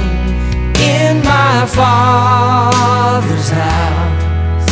in 0.94 1.14
my 1.34 1.66
Father's 1.66 3.50
house 3.50 4.68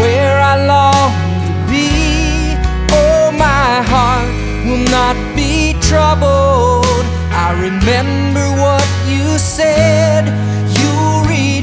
where 0.00 0.36
I 0.52 0.54
long 0.66 1.12
to 1.46 1.54
be. 1.70 2.58
Oh, 2.90 3.30
my 3.30 3.86
heart 3.92 4.34
will 4.66 4.84
not 4.98 5.16
be 5.36 5.78
troubled. 5.80 7.04
I 7.30 7.54
remember 7.68 8.44
what 8.60 8.84
you 9.06 9.38
said. 9.38 10.24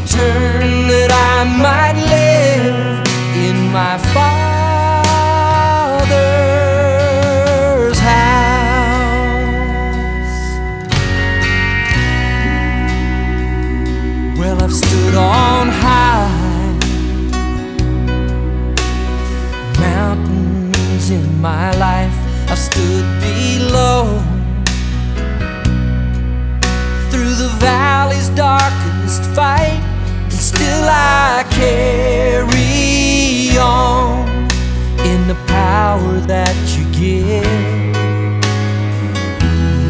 Return 0.01 0.87
that 0.87 1.11
I 1.13 1.45
might 1.61 1.93
live 1.93 3.05
in 3.37 3.57
my 3.71 3.97
Father's 4.15 4.39
house. 7.99 8.39
Well, 14.39 14.57
I've 14.63 14.73
stood 14.73 15.15
on 15.15 15.69
high 15.69 16.29
mountains 19.79 21.11
in 21.11 21.39
my 21.39 21.71
life. 21.77 22.17
I've 22.49 22.57
stood 22.57 23.05
below 23.21 24.19
through 27.11 27.35
the 27.35 27.49
valley's 27.59 28.29
darkest 28.29 29.23
fight, 29.35 29.69
and 29.69 29.70
still 30.41 30.85
I 30.89 31.45
carry 31.51 32.49
on 33.59 34.27
in 35.05 35.27
the 35.27 35.35
power 35.45 36.19
that 36.21 36.55
you 36.75 36.83
give. 36.99 37.93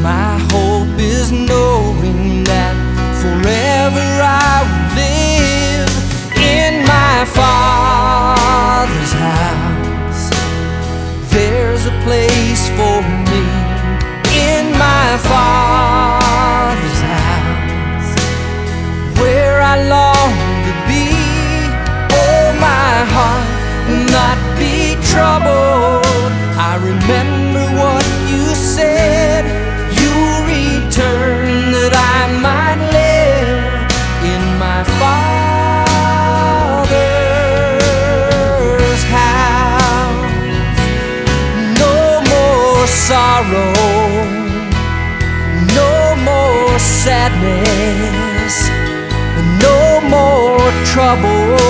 My 0.03 0.37
hope 0.51 0.99
is 0.99 1.31
knowing 1.31 2.43
that 2.43 2.75
forever 3.21 4.07
I 4.21 4.61
will 4.67 4.87
live 4.99 5.93
in 6.35 6.83
my 6.85 7.23
Father's 7.39 9.13
house. 9.27 10.23
There's 11.31 11.85
a 11.85 11.95
place 12.03 12.67
for 12.75 13.01
me. 13.07 13.20
Troubled. 25.11 26.31
I 26.71 26.73
remember 26.91 27.63
what 27.79 28.05
you 28.31 28.43
said. 28.55 29.43
You 29.99 30.13
return 30.55 31.47
that 31.75 31.93
I 32.15 32.19
might 32.47 32.79
live 32.99 33.91
in 34.33 34.43
my 34.65 34.81
Father's 34.99 35.31
house. 39.19 40.31
No 41.83 41.97
more 42.31 42.83
sorrow, 42.87 43.75
no 45.79 45.93
more 46.29 46.73
sadness, 46.79 48.55
no 49.65 49.77
more 50.15 50.65
troubled 50.91 51.60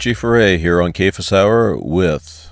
Richie 0.00 0.14
Foray 0.14 0.56
here 0.56 0.80
on 0.80 0.94
Cephas 0.94 1.30
Hour 1.30 1.76
with 1.76 2.50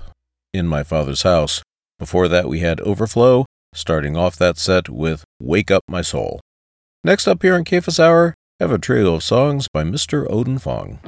In 0.53 0.67
My 0.67 0.83
Father's 0.83 1.23
House. 1.23 1.63
Before 1.99 2.29
that, 2.29 2.47
we 2.47 2.59
had 2.59 2.79
Overflow, 2.83 3.47
starting 3.73 4.19
off 4.19 4.37
that 4.37 4.59
set 4.59 4.91
with 4.91 5.25
Wake 5.41 5.71
Up 5.71 5.83
My 5.89 6.03
Soul. 6.03 6.43
Next 7.03 7.27
up 7.27 7.41
here 7.41 7.55
on 7.55 7.65
Cephas 7.65 7.99
Hour, 7.99 8.35
have 8.61 8.71
a 8.71 8.79
trio 8.79 9.15
of 9.15 9.23
songs 9.23 9.67
by 9.73 9.83
Mr. 9.83 10.29
Oden 10.29 10.61
Fong. 10.61 10.99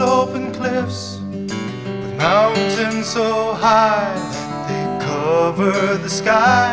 Sloping 0.00 0.50
cliffs, 0.50 1.20
with 1.20 2.16
mountains 2.16 3.06
so 3.06 3.52
high 3.52 4.14
that 4.16 4.66
they 4.66 5.04
cover 5.04 5.98
the 5.98 6.08
sky. 6.08 6.72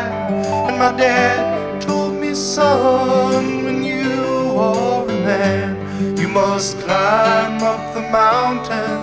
And 0.66 0.78
my 0.78 0.96
dad 0.96 1.82
told 1.82 2.14
me, 2.14 2.32
son, 2.32 3.64
when 3.66 3.82
you 3.82 4.56
are 4.56 5.04
a 5.04 5.18
man, 5.28 6.16
you 6.16 6.28
must 6.28 6.78
climb 6.78 7.62
up 7.62 7.92
the 7.92 8.00
mountain 8.00 9.00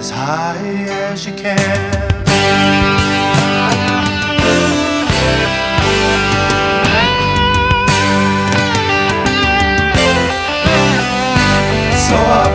as 0.00 0.10
high 0.10 0.56
as 1.06 1.24
you 1.24 1.34
can. 1.34 1.78
So 12.08 12.16
I 12.16 12.49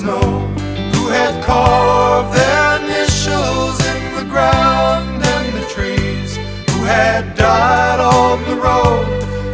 snow, 0.00 0.46
who 0.94 1.08
had 1.08 1.44
carved 1.44 2.32
their 2.34 2.80
initials 2.82 3.76
in 3.92 4.02
the 4.18 4.24
ground 4.24 5.22
and 5.22 5.46
the 5.58 5.66
trees, 5.68 6.36
who 6.70 6.84
had 6.84 7.34
died 7.36 8.00
on 8.00 8.42
the 8.48 8.56
road 8.56 9.06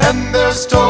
and 0.07 0.33
their 0.33 0.53
story 0.53 0.86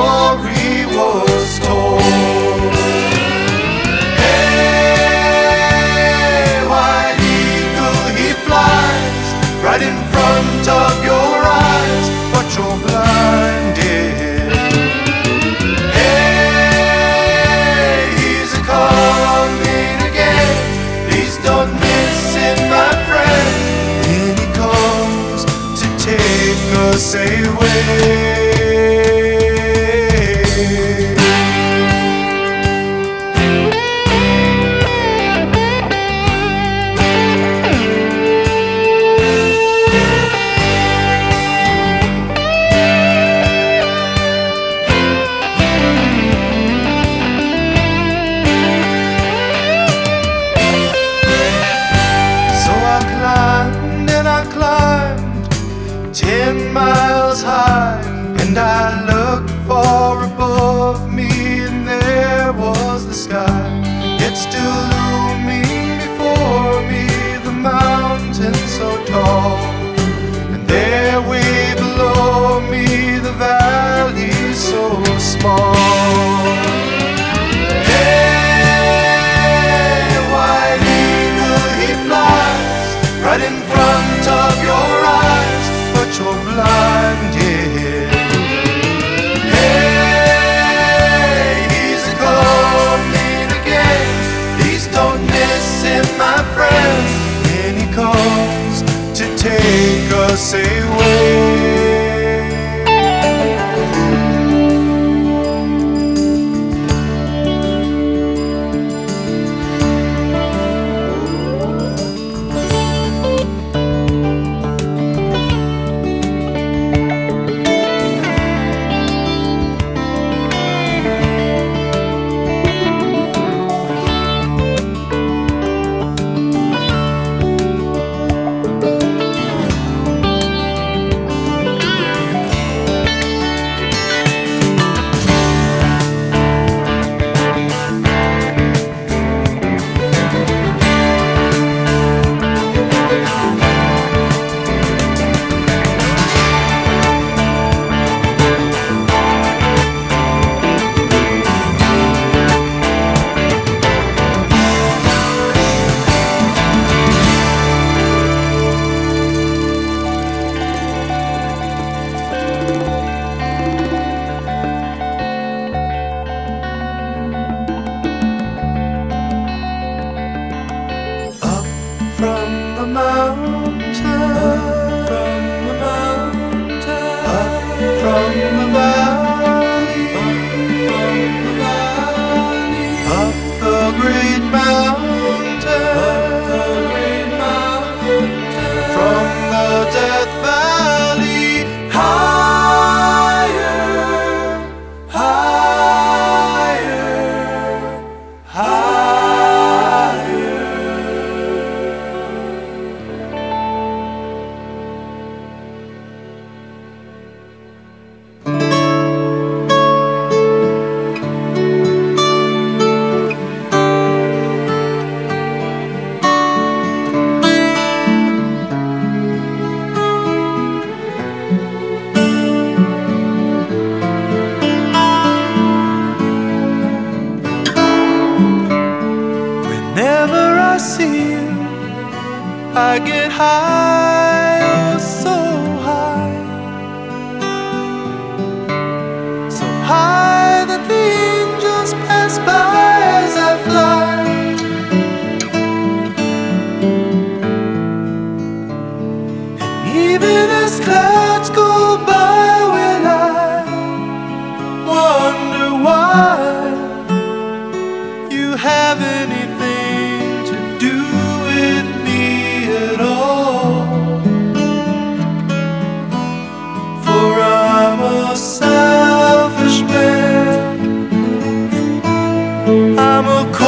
I'm 272.69 273.27
a 273.27 273.66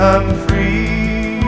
I'm 0.00 0.32
free. 0.46 1.40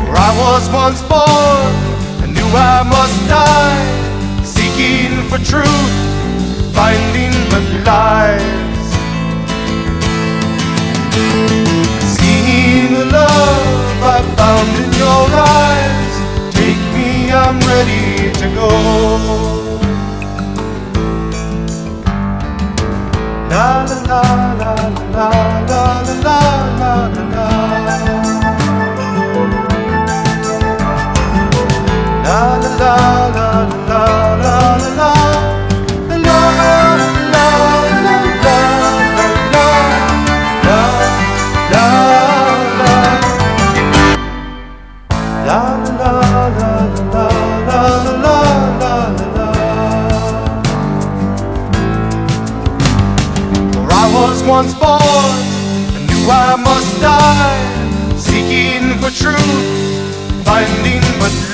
For 0.00 0.16
I 0.16 0.30
was 0.40 0.70
once 0.72 1.02
born 1.02 2.24
and 2.24 2.32
knew 2.32 2.48
I 2.56 2.82
must 2.82 3.28
die, 3.28 3.84
seeking 4.42 5.20
for 5.28 5.36
truth, 5.36 5.92
finding 6.74 7.34
but 7.52 7.62
lies. 7.84 8.88
Seeing 12.16 12.94
the 12.94 13.04
love 13.12 14.02
I 14.02 14.22
found 14.34 14.70
in 14.80 14.90
your 14.96 15.28
eyes, 15.44 16.14
take 16.54 16.80
me, 16.96 17.30
I'm 17.30 17.60
ready 17.68 18.32
to 18.32 18.46
go. 18.54 18.70
La 23.50 23.84
la 23.84 24.00
la 24.08 24.47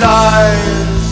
lies. 0.05 0.85
Lies. 0.85 1.05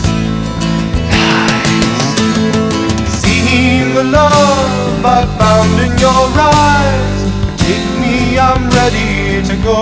Seeing 3.21 3.93
the 3.95 4.03
love 4.03 5.05
I 5.05 5.25
found 5.39 5.73
in 5.85 5.93
your 5.97 6.25
eyes, 6.37 7.19
take 7.57 7.89
me, 8.01 8.37
I'm 8.37 8.63
ready 8.79 9.41
to 9.49 9.55
go. 9.69 9.79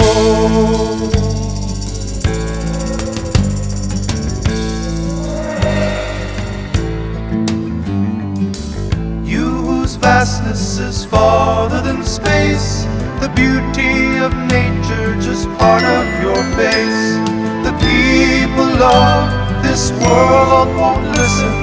You 9.23 9.45
whose 9.67 9.95
vastness 9.95 10.79
is 10.79 11.05
farther 11.05 11.81
than 11.81 12.03
space, 12.03 12.83
the 13.19 13.29
beauty 13.35 14.19
of 14.19 14.31
nature 14.47 15.15
just 15.21 15.47
part 15.59 15.83
of 15.83 16.05
your 16.23 16.41
face. 16.55 17.40
Of 18.83 19.61
this 19.61 19.91
world 19.91 20.75
won't 20.75 21.11
listen. 21.11 21.53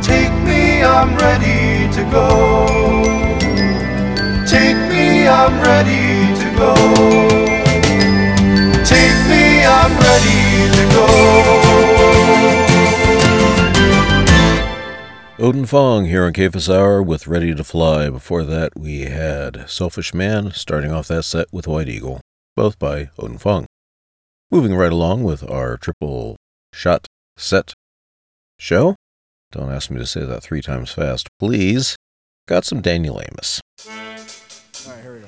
Take 0.00 0.32
me, 0.44 0.82
I'm 0.82 1.14
ready 1.14 1.92
to 1.92 2.02
go. 2.10 2.66
Take 4.48 4.78
me, 4.90 5.28
I'm 5.28 5.60
ready 5.60 6.34
to 6.40 6.46
go. 6.56 6.74
Take 8.82 9.18
me, 9.28 9.62
I'm 9.62 9.92
ready 10.00 10.70
to 10.76 10.84
go. 10.94 11.06
Oden 15.36 15.68
Fong 15.68 16.06
here 16.06 16.24
on 16.24 16.32
Cephas 16.32 16.70
Hour 16.70 17.02
with 17.02 17.26
Ready 17.26 17.54
to 17.54 17.62
Fly. 17.62 18.08
Before 18.08 18.42
that, 18.42 18.72
we 18.74 19.02
had 19.02 19.68
Selfish 19.68 20.14
Man 20.14 20.50
starting 20.52 20.90
off 20.90 21.08
that 21.08 21.24
set 21.24 21.46
with 21.52 21.68
White 21.68 21.90
Eagle, 21.90 22.22
both 22.56 22.78
by 22.78 23.10
Oden 23.18 23.38
Fong. 23.38 23.66
Moving 24.50 24.74
right 24.74 24.92
along 24.92 25.24
with 25.24 25.48
our 25.50 25.76
triple 25.76 26.36
shot 26.74 27.06
set 27.36 27.72
show. 28.58 28.96
Don't 29.52 29.70
ask 29.70 29.90
me 29.90 29.98
to 29.98 30.06
say 30.06 30.24
that 30.24 30.42
three 30.42 30.60
times 30.60 30.90
fast, 30.90 31.28
please. 31.38 31.96
Got 32.48 32.64
some 32.64 32.80
Daniel 32.80 33.20
Amos. 33.20 33.60
All 33.86 33.92
right, 34.92 35.00
here 35.02 35.14
we 35.14 35.20
go. 35.20 35.23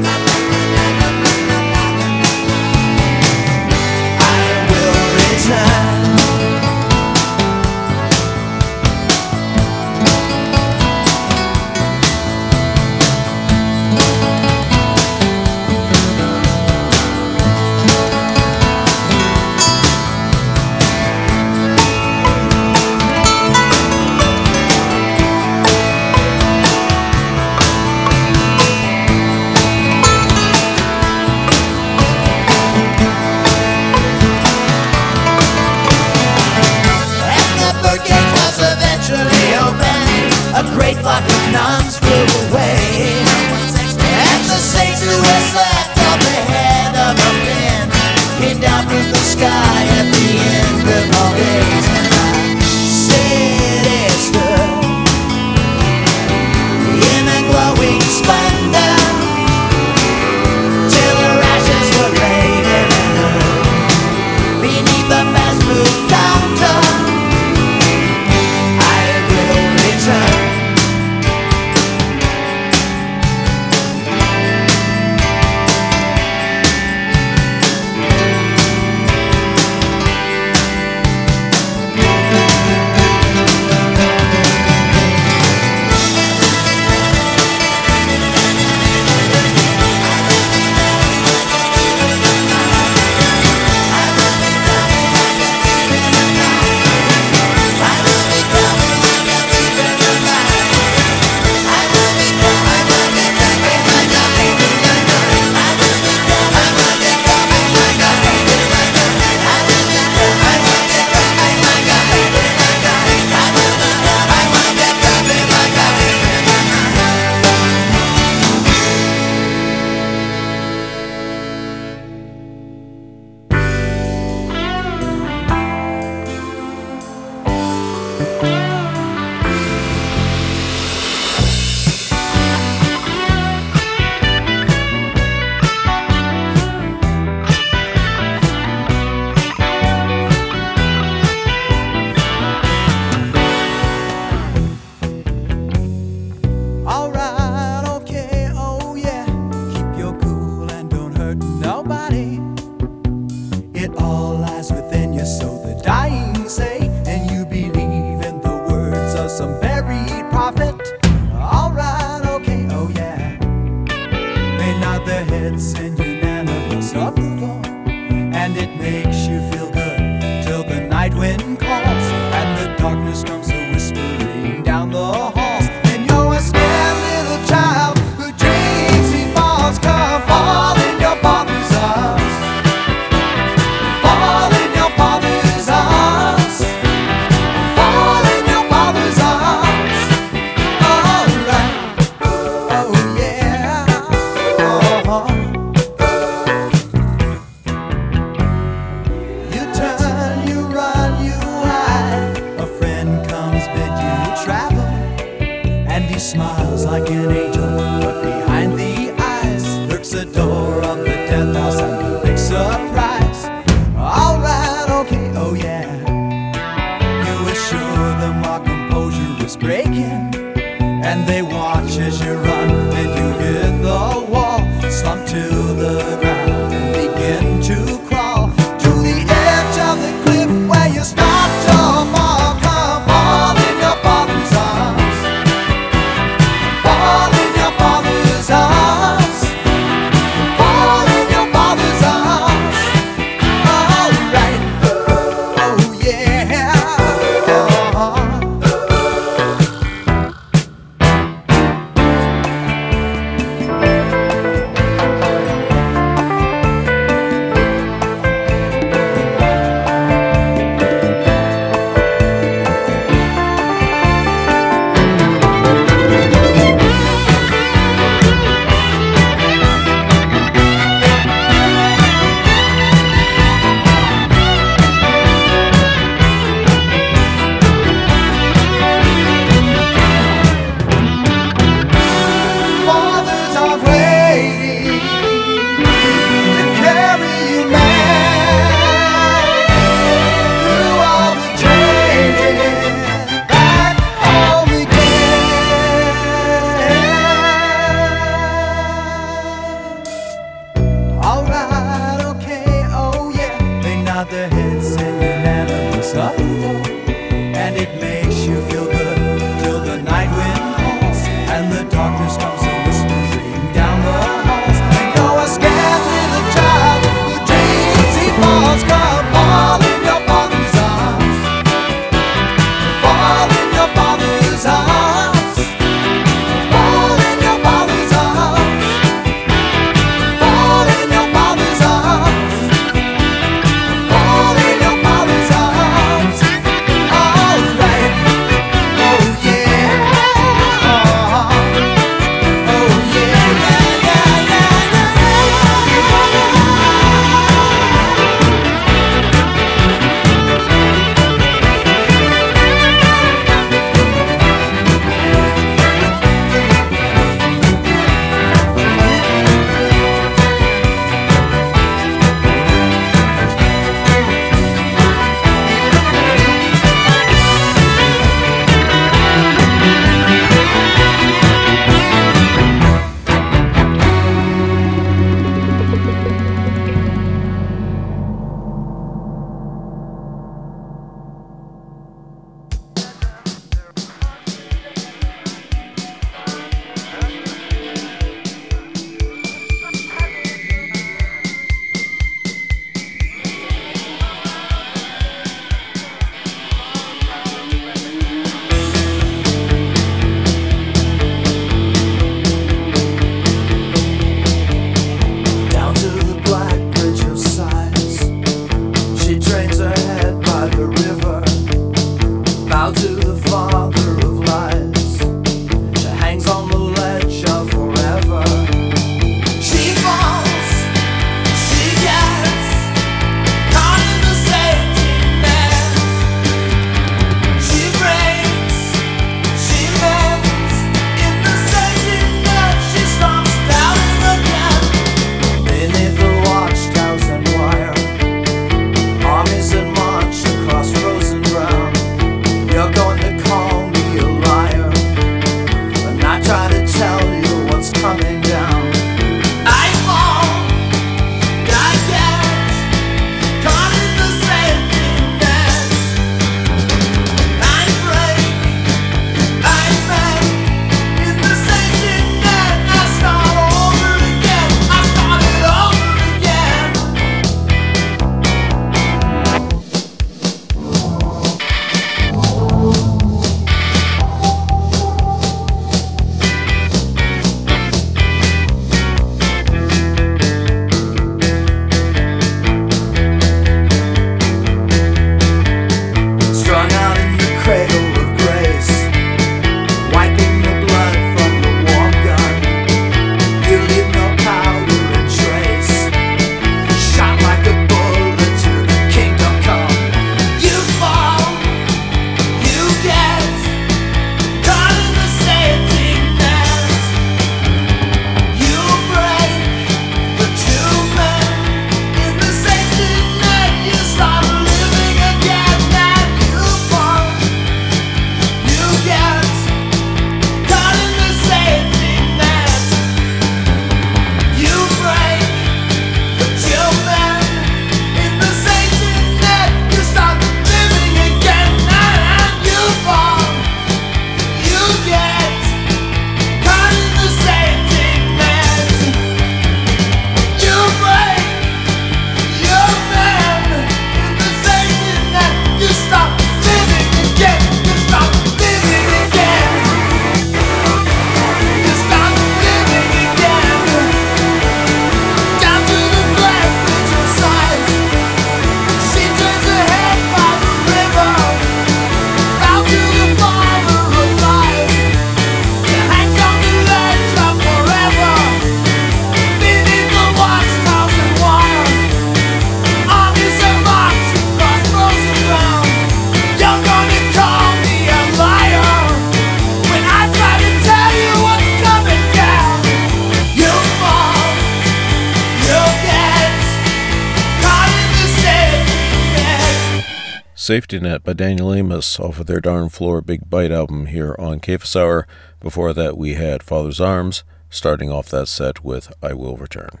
Safety 590.66 590.98
Net 590.98 591.22
by 591.22 591.32
Daniel 591.32 591.72
Amos 591.72 592.18
off 592.18 592.40
of 592.40 592.46
their 592.46 592.60
Darn 592.60 592.88
Floor 592.88 593.20
Big 593.20 593.48
Bite 593.48 593.70
album 593.70 594.06
here 594.06 594.34
on 594.36 594.60
Cephas 594.60 594.96
Hour. 594.96 595.24
Before 595.60 595.92
that, 595.92 596.18
we 596.18 596.34
had 596.34 596.60
Father's 596.60 597.00
Arms, 597.00 597.44
starting 597.70 598.10
off 598.10 598.30
that 598.30 598.48
set 598.48 598.82
with 598.82 599.12
I 599.22 599.32
Will 599.32 599.56
Return. 599.56 600.00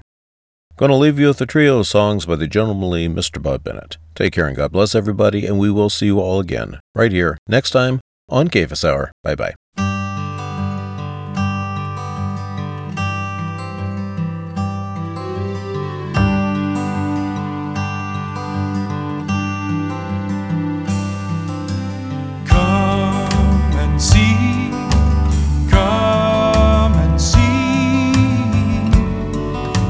Going 0.76 0.90
to 0.90 0.96
leave 0.96 1.20
you 1.20 1.28
with 1.28 1.40
a 1.40 1.46
trio 1.46 1.78
of 1.78 1.86
songs 1.86 2.26
by 2.26 2.34
the 2.34 2.48
gentlemanly 2.48 3.08
Mr. 3.08 3.40
Bob 3.40 3.62
Bennett. 3.62 3.96
Take 4.16 4.32
care 4.32 4.48
and 4.48 4.56
God 4.56 4.72
bless 4.72 4.96
everybody, 4.96 5.46
and 5.46 5.60
we 5.60 5.70
will 5.70 5.88
see 5.88 6.06
you 6.06 6.18
all 6.18 6.40
again 6.40 6.80
right 6.96 7.12
here 7.12 7.38
next 7.46 7.70
time 7.70 8.00
on 8.28 8.50
Cephas 8.50 8.84
Hour. 8.84 9.12
Bye 9.22 9.36
bye. 9.36 9.54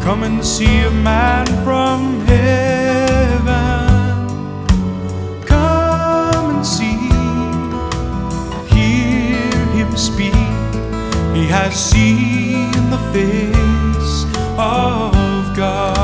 Come 0.06 0.22
and 0.22 0.44
see 0.44 0.82
a 0.82 0.90
man 0.90 1.44
from 1.64 2.20
heaven. 2.26 3.48
Come 5.44 6.54
and 6.54 6.64
see, 6.64 7.10
hear 8.72 9.66
him 9.74 9.96
speak. 9.96 10.32
He 11.34 11.48
has 11.48 11.74
seen 11.74 12.70
the 12.88 13.02
face 13.12 14.24
of 14.56 15.56
God. 15.56 15.95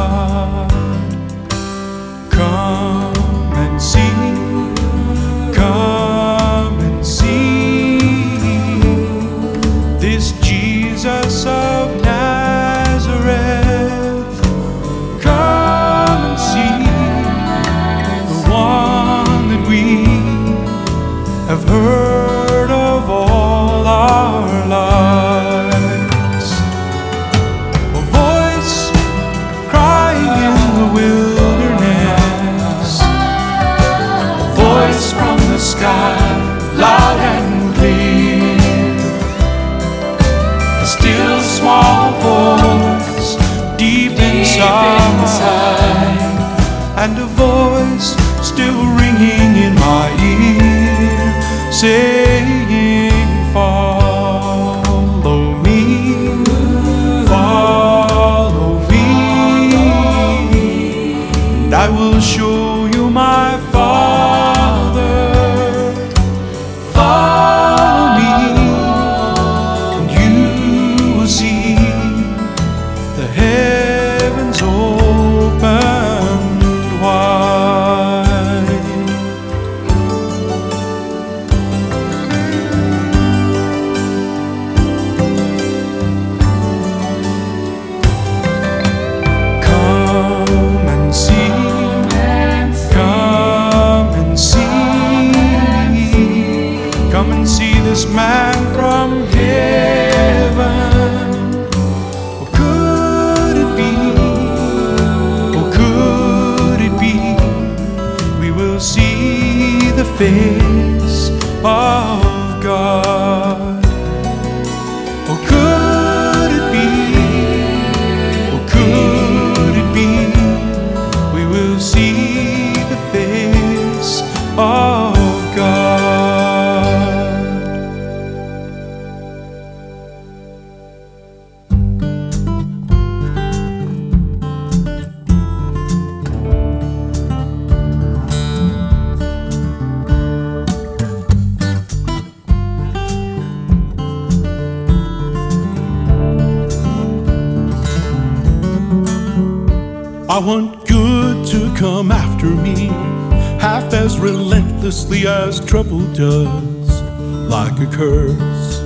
Like 157.73 157.89
a 157.89 157.97
curse. 157.97 158.81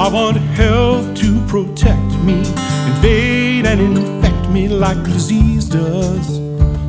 I 0.00 0.08
want 0.08 0.36
health 0.36 1.14
to 1.16 1.46
protect 1.46 2.12
me, 2.24 2.38
invade 2.86 3.66
and 3.66 3.80
infect 3.80 4.48
me 4.50 4.68
like 4.68 5.02
disease 5.04 5.66
does, 5.66 6.38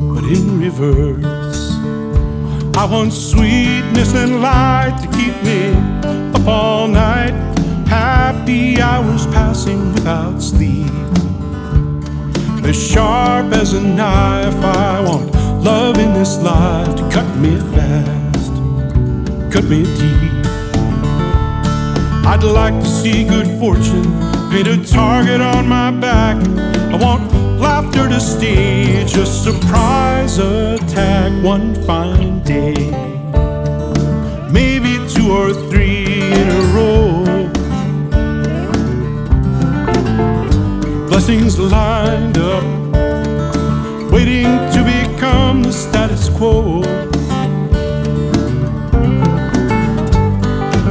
but 0.00 0.24
in 0.24 0.60
reverse. 0.60 1.72
I 2.76 2.86
want 2.90 3.12
sweetness 3.12 4.14
and 4.14 4.40
light 4.40 4.98
to 5.02 5.08
keep 5.16 5.36
me 5.42 5.72
up 6.34 6.46
all 6.46 6.88
night, 6.88 7.34
happy 7.86 8.80
hours 8.80 9.26
passing 9.26 9.92
without 9.92 10.40
sleep 10.40 10.86
as 12.64 12.76
sharp 12.76 13.52
as 13.52 13.72
a 13.74 13.80
knife. 13.80 14.54
I 14.56 15.00
want 15.00 15.34
love 15.62 15.98
in 15.98 16.12
this 16.14 16.38
life 16.38 16.96
to 16.96 17.02
cut 17.10 17.36
me 17.36 17.56
fast, 17.74 18.52
cut 19.52 19.64
me 19.64 19.84
deep. 19.84 20.35
I'd 22.26 22.42
like 22.42 22.74
to 22.74 22.86
see 22.86 23.24
good 23.24 23.46
fortune 23.60 24.04
paint 24.50 24.68
a 24.68 24.84
target 24.84 25.40
on 25.40 25.68
my 25.68 25.90
back. 25.90 26.36
I 26.92 26.96
want 26.96 27.32
laughter 27.60 28.08
to 28.08 28.20
stage 28.20 29.14
a 29.16 29.24
surprise 29.24 30.38
attack 30.38 31.32
one 31.44 31.74
fine 31.84 32.42
day. 32.42 32.74
Maybe 34.50 34.92
two 35.08 35.30
or 35.30 35.54
three 35.70 36.32
in 36.32 36.48
a 36.48 36.62
row. 36.74 37.16
blessings 41.26 41.58
lined 41.58 42.38
up, 42.38 42.62
waiting 44.12 44.44
to 44.70 44.84
become 44.84 45.62
the 45.62 45.72
status 45.72 46.28
quo. 46.28 46.82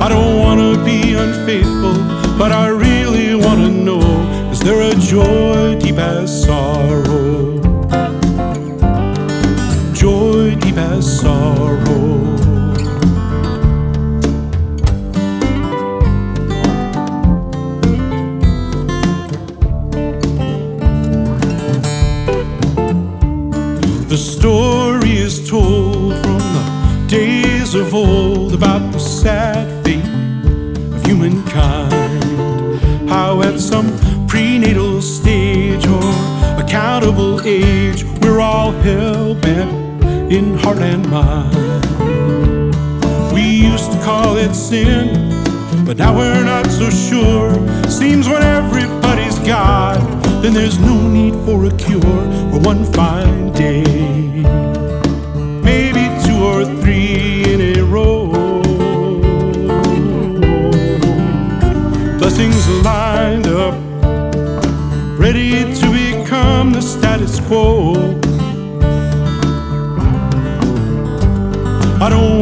I 0.06 0.10
don't 0.10 0.38
want 0.38 0.60
to 0.60 0.86
be 0.86 1.16
unfaithful, 1.16 1.96
but 2.38 2.52
I 2.52 2.68
really 2.68 3.34
want 3.34 3.60
to 3.62 3.72
know 3.72 4.02
is 4.52 4.60
there 4.60 4.80
a 4.80 4.94
joy 4.94 5.80
deep 5.80 5.96
as 5.96 6.46
sorrow? 6.46 7.45
Heart 40.66 40.80
and 40.80 41.08
mind. 41.12 41.54
We 43.32 43.44
used 43.44 43.92
to 43.92 44.00
call 44.04 44.36
it 44.38 44.56
sin, 44.56 45.30
but 45.86 45.96
now 45.96 46.18
we're 46.18 46.44
not 46.44 46.66
so 46.72 46.90
sure. 46.90 47.54
Seems 47.88 48.28
when 48.28 48.42
everybody's 48.42 49.38
God, 49.40 50.02
then 50.42 50.56
there's 50.56 50.80
no 50.80 51.08
need 51.08 51.36
for 51.46 51.66
a 51.66 51.72
cure 51.78 52.20
or 52.52 52.60
one 52.62 52.84
fine 52.94 53.54
day. 53.54 53.84
Maybe 55.62 56.04
two 56.26 56.40
or 56.44 56.66
three 56.82 57.44
in 57.54 57.78
a 57.78 57.82
row. 57.84 58.32
Blessings 62.18 62.68
lined 62.84 63.46
up, 63.46 63.76
ready 65.20 65.52
to 65.80 65.86
become 65.92 66.72
the 66.72 66.82
status 66.82 67.40
quo. 67.42 68.25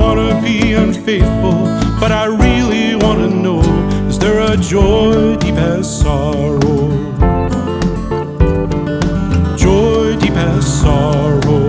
Wanna 0.04 0.41
be 0.41 0.74
unfaithful, 0.74 1.60
but 2.01 2.12
I 2.12 2.26
really 2.26 2.95
wanna 3.04 3.30
know 3.43 3.62
is 4.10 4.20
there 4.20 4.39
a 4.54 4.58
joy 4.58 5.38
deep 5.38 5.56
as 5.56 5.86
sorrow? 6.01 6.89
Joy 9.56 10.18
deep 10.22 10.38
as 10.51 10.64
sorrow. 10.82 11.68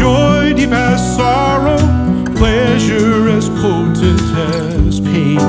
Joy 0.00 0.54
deep 0.58 0.74
as 0.88 1.00
sorrow, 1.16 1.80
pleasure 2.40 3.28
as 3.38 3.46
potent 3.60 4.22
as 4.54 4.98
pain. 5.08 5.40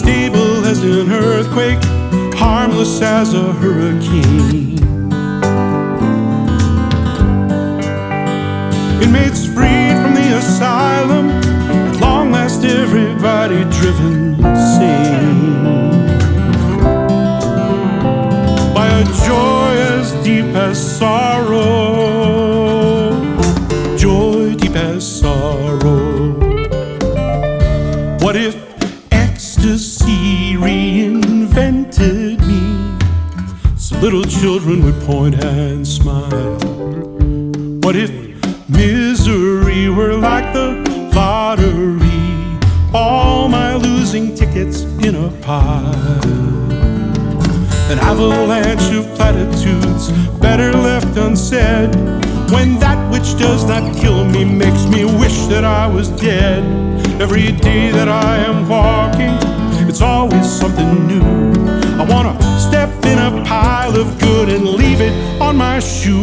Stable 0.00 0.56
as 0.72 0.82
an 0.82 1.10
earthquake, 1.10 1.82
harmless 2.34 3.00
as 3.00 3.32
a 3.32 3.46
hurricane. 3.60 4.63
At 11.10 12.00
long 12.00 12.32
last 12.32 12.64
everybody 12.64 13.64
driven 13.64 14.36
sane 14.76 16.06
by 18.74 18.86
a 18.88 19.04
joy 19.26 19.70
as 19.96 20.12
deep 20.24 20.54
as 20.54 20.98
sorrow. 20.98 21.64
Joy 23.96 24.54
deep 24.54 24.76
as 24.76 25.20
sorrow. 25.20 26.32
What 28.20 28.36
if 28.36 28.56
ecstasy 29.12 30.54
reinvented 30.56 32.38
me? 32.46 32.64
So 33.76 33.98
little 33.98 34.24
children 34.24 34.84
would 34.84 35.00
point 35.02 35.42
and 35.44 35.86
smile. 35.86 36.58
What 37.82 37.96
if 37.96 38.23
in. 45.46 46.72
An 47.90 47.98
avalanche 47.98 48.94
of 48.94 49.04
platitudes, 49.14 50.10
better 50.38 50.72
left 50.72 51.16
unsaid. 51.16 51.94
When 52.50 52.78
that 52.78 52.98
which 53.12 53.38
does 53.38 53.64
not 53.64 53.94
kill 53.94 54.24
me 54.24 54.44
makes 54.44 54.86
me 54.86 55.04
wish 55.04 55.46
that 55.46 55.64
I 55.64 55.86
was 55.86 56.08
dead. 56.08 56.64
Every 57.20 57.52
day 57.52 57.90
that 57.90 58.08
I 58.08 58.38
am 58.38 58.68
walking, 58.68 59.36
it's 59.88 60.00
always 60.00 60.48
something 60.50 61.06
new. 61.06 61.22
I 62.00 62.04
wanna 62.08 62.34
step 62.58 62.90
in 63.04 63.18
a 63.18 63.44
pile 63.44 63.96
of 63.96 64.18
good 64.18 64.48
and 64.48 64.64
leave 64.66 65.00
it 65.00 65.12
on 65.40 65.56
my 65.56 65.78
shoe. 65.78 66.14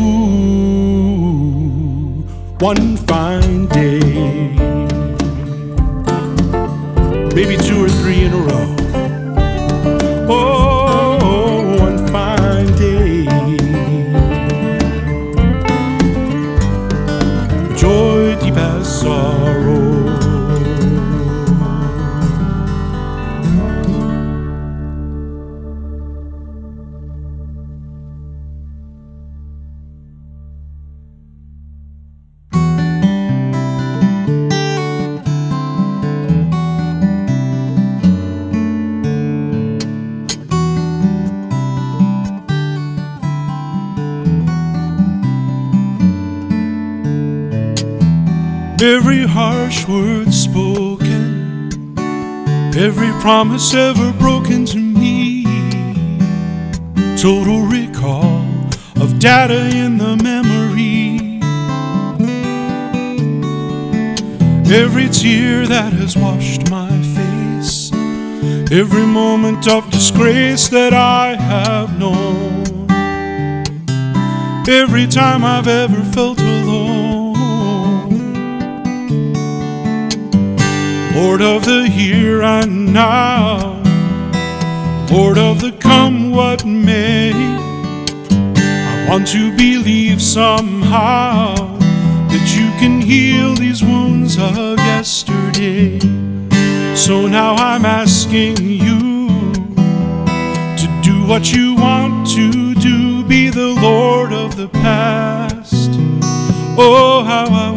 One 2.59 2.97
fine 2.97 3.67
day, 3.67 3.99
maybe 7.35 7.57
two 7.57 7.85
or 7.85 7.89
three 7.89 8.23
in 8.25 8.33
a 8.33 8.37
row. 8.37 8.90
Every 48.81 49.27
harsh 49.27 49.87
word 49.87 50.33
spoken, 50.33 51.93
every 52.75 53.11
promise 53.21 53.75
ever 53.75 54.11
broken 54.13 54.65
to 54.65 54.79
me. 54.79 55.43
Total 57.15 57.61
recall 57.61 58.43
of 58.99 59.19
data 59.19 59.69
in 59.69 59.99
the 59.99 60.17
memory. 60.23 61.39
Every 64.73 65.09
tear 65.09 65.67
that 65.67 65.93
has 65.93 66.17
washed 66.17 66.71
my 66.71 66.89
face, 67.13 67.91
every 68.71 69.05
moment 69.05 69.67
of 69.67 69.91
disgrace 69.91 70.69
that 70.69 70.91
I 70.91 71.35
have 71.35 71.99
known, 71.99 72.63
every 74.67 75.05
time 75.05 75.45
I've 75.45 75.67
ever 75.67 76.01
felt 76.11 76.39
alone. 76.39 77.10
Lord 81.13 81.41
of 81.41 81.65
the 81.65 81.87
here 81.87 82.41
and 82.41 82.93
now, 82.93 83.81
Lord 85.11 85.37
of 85.37 85.59
the 85.59 85.73
come 85.77 86.31
what 86.31 86.65
may. 86.65 87.33
I 87.33 89.05
want 89.09 89.27
to 89.29 89.55
believe 89.57 90.21
somehow 90.21 91.53
that 91.55 92.55
you 92.55 92.71
can 92.79 93.01
heal 93.01 93.53
these 93.55 93.83
wounds 93.83 94.37
of 94.37 94.77
yesterday. 94.77 95.99
So 96.95 97.27
now 97.27 97.55
I'm 97.55 97.85
asking 97.85 98.57
you 98.59 98.99
to 100.77 101.01
do 101.03 101.25
what 101.27 101.51
you 101.51 101.75
want 101.75 102.27
to 102.29 102.73
do, 102.75 103.23
be 103.25 103.49
the 103.49 103.73
Lord 103.81 104.31
of 104.31 104.55
the 104.55 104.69
past. 104.69 105.89
Oh, 106.77 107.23
how 107.25 107.47
I 107.47 107.70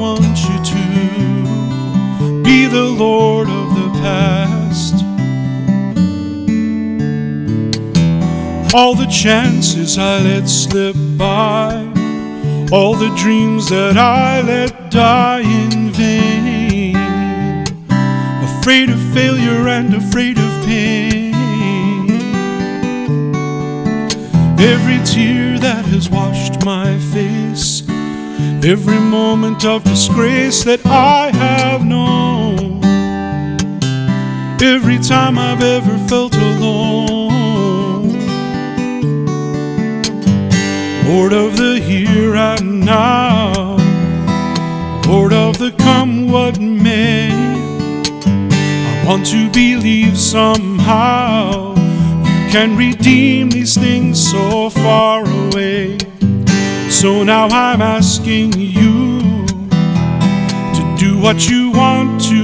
Lord 2.94 3.48
of 3.48 3.74
the 3.74 3.90
past. 4.00 4.94
All 8.72 8.94
the 8.94 9.06
chances 9.06 9.98
I 9.98 10.20
let 10.20 10.48
slip 10.48 10.96
by, 11.16 11.74
all 12.72 12.94
the 12.94 13.12
dreams 13.16 13.68
that 13.70 13.96
I 13.96 14.42
let 14.42 14.90
die 14.90 15.40
in 15.40 15.90
vain. 15.90 16.96
Afraid 18.58 18.90
of 18.90 19.00
failure 19.12 19.68
and 19.68 19.94
afraid 19.94 20.38
of 20.38 20.64
pain. 20.64 21.34
Every 24.58 25.04
tear 25.04 25.58
that 25.58 25.84
has 25.86 26.08
washed 26.08 26.64
my 26.64 26.96
face, 27.12 27.82
every 28.64 29.00
moment 29.00 29.64
of 29.64 29.82
disgrace 29.84 30.62
that 30.64 30.84
I 30.86 31.30
have 31.32 31.63
every 34.62 34.98
time 34.98 35.38
I've 35.38 35.62
ever 35.62 35.98
felt 36.08 36.34
alone. 36.36 38.12
Lord 41.06 41.32
of 41.32 41.56
the 41.56 41.80
here 41.80 42.34
and 42.34 42.84
now, 42.84 43.76
Lord 45.06 45.32
of 45.32 45.58
the 45.58 45.72
come 45.78 46.30
what 46.30 46.58
may. 46.58 47.30
I 47.30 49.04
want 49.06 49.26
to 49.26 49.50
believe 49.50 50.18
somehow 50.18 51.74
you 51.74 52.50
can 52.50 52.76
redeem 52.76 53.50
these 53.50 53.74
things 53.76 54.30
so 54.30 54.70
far 54.70 55.24
away. 55.24 55.98
So 56.90 57.22
now 57.22 57.48
I'm 57.48 57.82
asking 57.82 58.52
you 58.54 59.20
to 59.46 60.96
do 60.98 61.18
what 61.18 61.48
you 61.48 61.70
want 61.70 62.20
to 62.22 62.43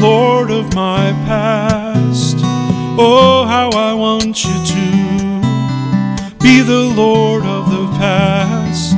Lord 0.00 0.50
of 0.50 0.74
my 0.74 1.12
past. 1.26 2.36
Oh, 2.98 3.44
how 3.46 3.68
I 3.70 3.92
want 3.92 4.44
you 4.44 4.54
to 4.74 6.38
be 6.38 6.62
the 6.62 6.90
Lord 6.96 7.44
of 7.44 7.70
the 7.70 7.86
past. 7.98 8.96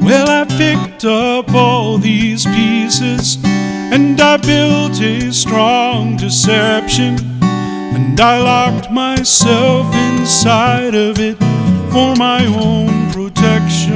Well, 0.00 0.28
I 0.28 0.44
picked 0.56 1.04
up 1.04 1.52
all 1.52 1.98
these 1.98 2.46
pieces 2.46 3.38
and 3.44 4.20
I 4.20 4.36
built 4.36 5.00
a 5.00 5.32
strong 5.32 6.16
deception. 6.16 7.16
And 7.42 8.20
I 8.20 8.40
locked 8.40 8.88
myself 8.90 9.92
inside 9.94 10.94
of 10.94 11.18
it 11.18 11.38
for 11.92 12.14
my 12.14 12.46
own 12.46 13.10
protection. 13.10 13.94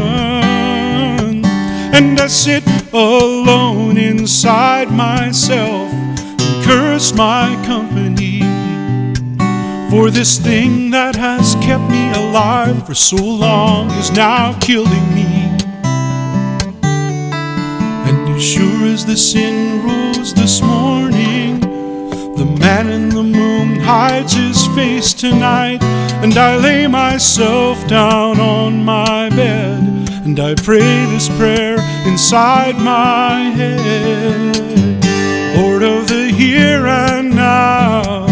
And 1.95 2.19
I 2.19 2.27
sit 2.27 2.65
alone 2.93 3.97
inside 3.97 4.91
myself 4.91 5.91
and 5.93 6.65
curse 6.65 7.13
my 7.15 7.61
company 7.67 8.41
for 9.91 10.11
this 10.11 10.39
thing 10.39 10.91
that 10.91 11.17
has 11.17 11.55
kept 11.57 11.91
me 11.91 12.13
alive 12.13 12.87
for 12.87 12.95
so 12.95 13.17
long 13.17 13.91
is 13.93 14.11
now 14.13 14.59
killing 14.61 15.15
me. 15.15 15.25
And 18.09 18.29
as 18.37 18.45
sure 18.45 18.87
as 18.87 19.07
the 19.07 19.17
sun 19.17 19.83
rose 19.83 20.35
this 20.35 20.61
morning, 20.61 21.61
the 21.61 22.45
man 22.61 22.89
in 22.89 23.09
the 23.09 23.23
moon 23.23 23.81
hides 23.81 24.35
his 24.35 24.67
face 24.69 25.15
tonight. 25.15 25.83
And 26.23 26.37
I 26.37 26.57
lay 26.57 26.87
myself 26.87 27.87
down 27.87 28.39
on 28.41 28.85
my 28.85 29.29
bed, 29.31 29.98
and 30.29 30.41
I 30.41 30.55
pray 30.57 31.07
this 31.07 31.27
prayer 31.39 31.79
inside 32.07 32.77
my 32.77 33.45
head 33.57 34.57
Lord 35.57 35.83
of 35.83 36.07
the 36.07 36.31
here 36.31 36.87
and 36.87 37.35
now, 37.35 38.27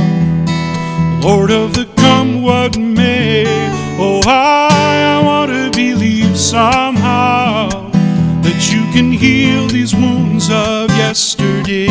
Lord 1.22 1.50
of 1.50 1.72
the 1.72 1.86
come 1.96 2.42
what 2.42 2.76
may. 2.78 3.44
Oh, 3.98 4.20
I, 4.26 5.16
I 5.16 5.24
want 5.24 5.50
to 5.52 5.70
believe 5.70 6.36
somehow 6.36 7.68
that 8.42 8.70
you 8.70 8.82
can 8.92 9.10
heal 9.10 9.66
these 9.66 9.94
wounds 9.94 10.50
of 10.50 10.90
yesterday. 10.90 11.88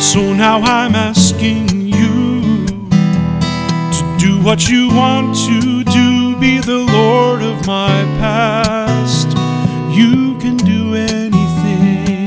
So 0.00 0.32
now 0.32 0.62
I'm 0.62 0.94
asking 0.94 1.68
you 1.82 2.66
to 3.96 4.16
do 4.18 4.42
what 4.42 4.70
you 4.70 4.88
want 4.88 5.36
to 5.48 5.85
the 6.66 6.78
Lord 6.78 7.42
of 7.42 7.64
my 7.64 8.02
past. 8.18 9.28
You 9.96 10.36
can 10.38 10.56
do 10.56 10.96
anything, 10.96 12.26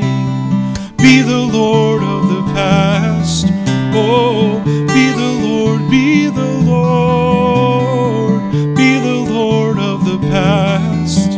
be 0.96 1.22
the 1.22 1.46
Lord 1.52 2.02
of 2.02 2.30
the 2.30 2.44
past. 2.54 3.48
Oh, 3.94 4.62
be 4.64 5.12
the 5.12 5.34
Lord, 5.46 5.92
be 5.92 6.28
the 6.30 6.54
Lord, 6.72 8.52
be 8.78 9.00
the 9.00 9.20
Lord 9.30 9.78
of 9.78 10.06
the 10.06 10.20
past. 10.30 11.32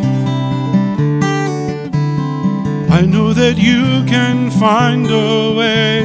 I 2.91 3.01
know 3.07 3.33
that 3.33 3.57
you 3.57 4.05
can 4.05 4.51
find 4.51 5.09
a 5.09 5.55
way 5.55 6.01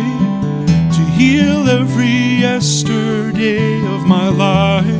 to 0.96 1.02
heal 1.18 1.68
every 1.68 2.40
yesterday 2.40 3.84
of 3.94 4.06
my 4.06 4.30
life. 4.30 4.95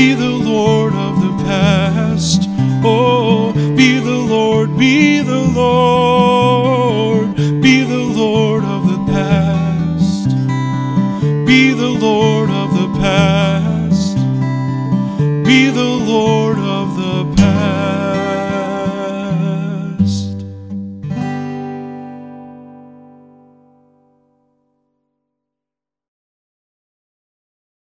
Be 0.00 0.14
the 0.14 0.30
Lord 0.30 0.94
of 0.94 1.20
the 1.20 1.44
past. 1.44 2.48
Oh, 2.82 3.52
be 3.76 3.98
the 4.00 4.16
Lord, 4.16 4.78
be 4.78 5.20
the 5.20 5.42
Lord. 5.54 6.39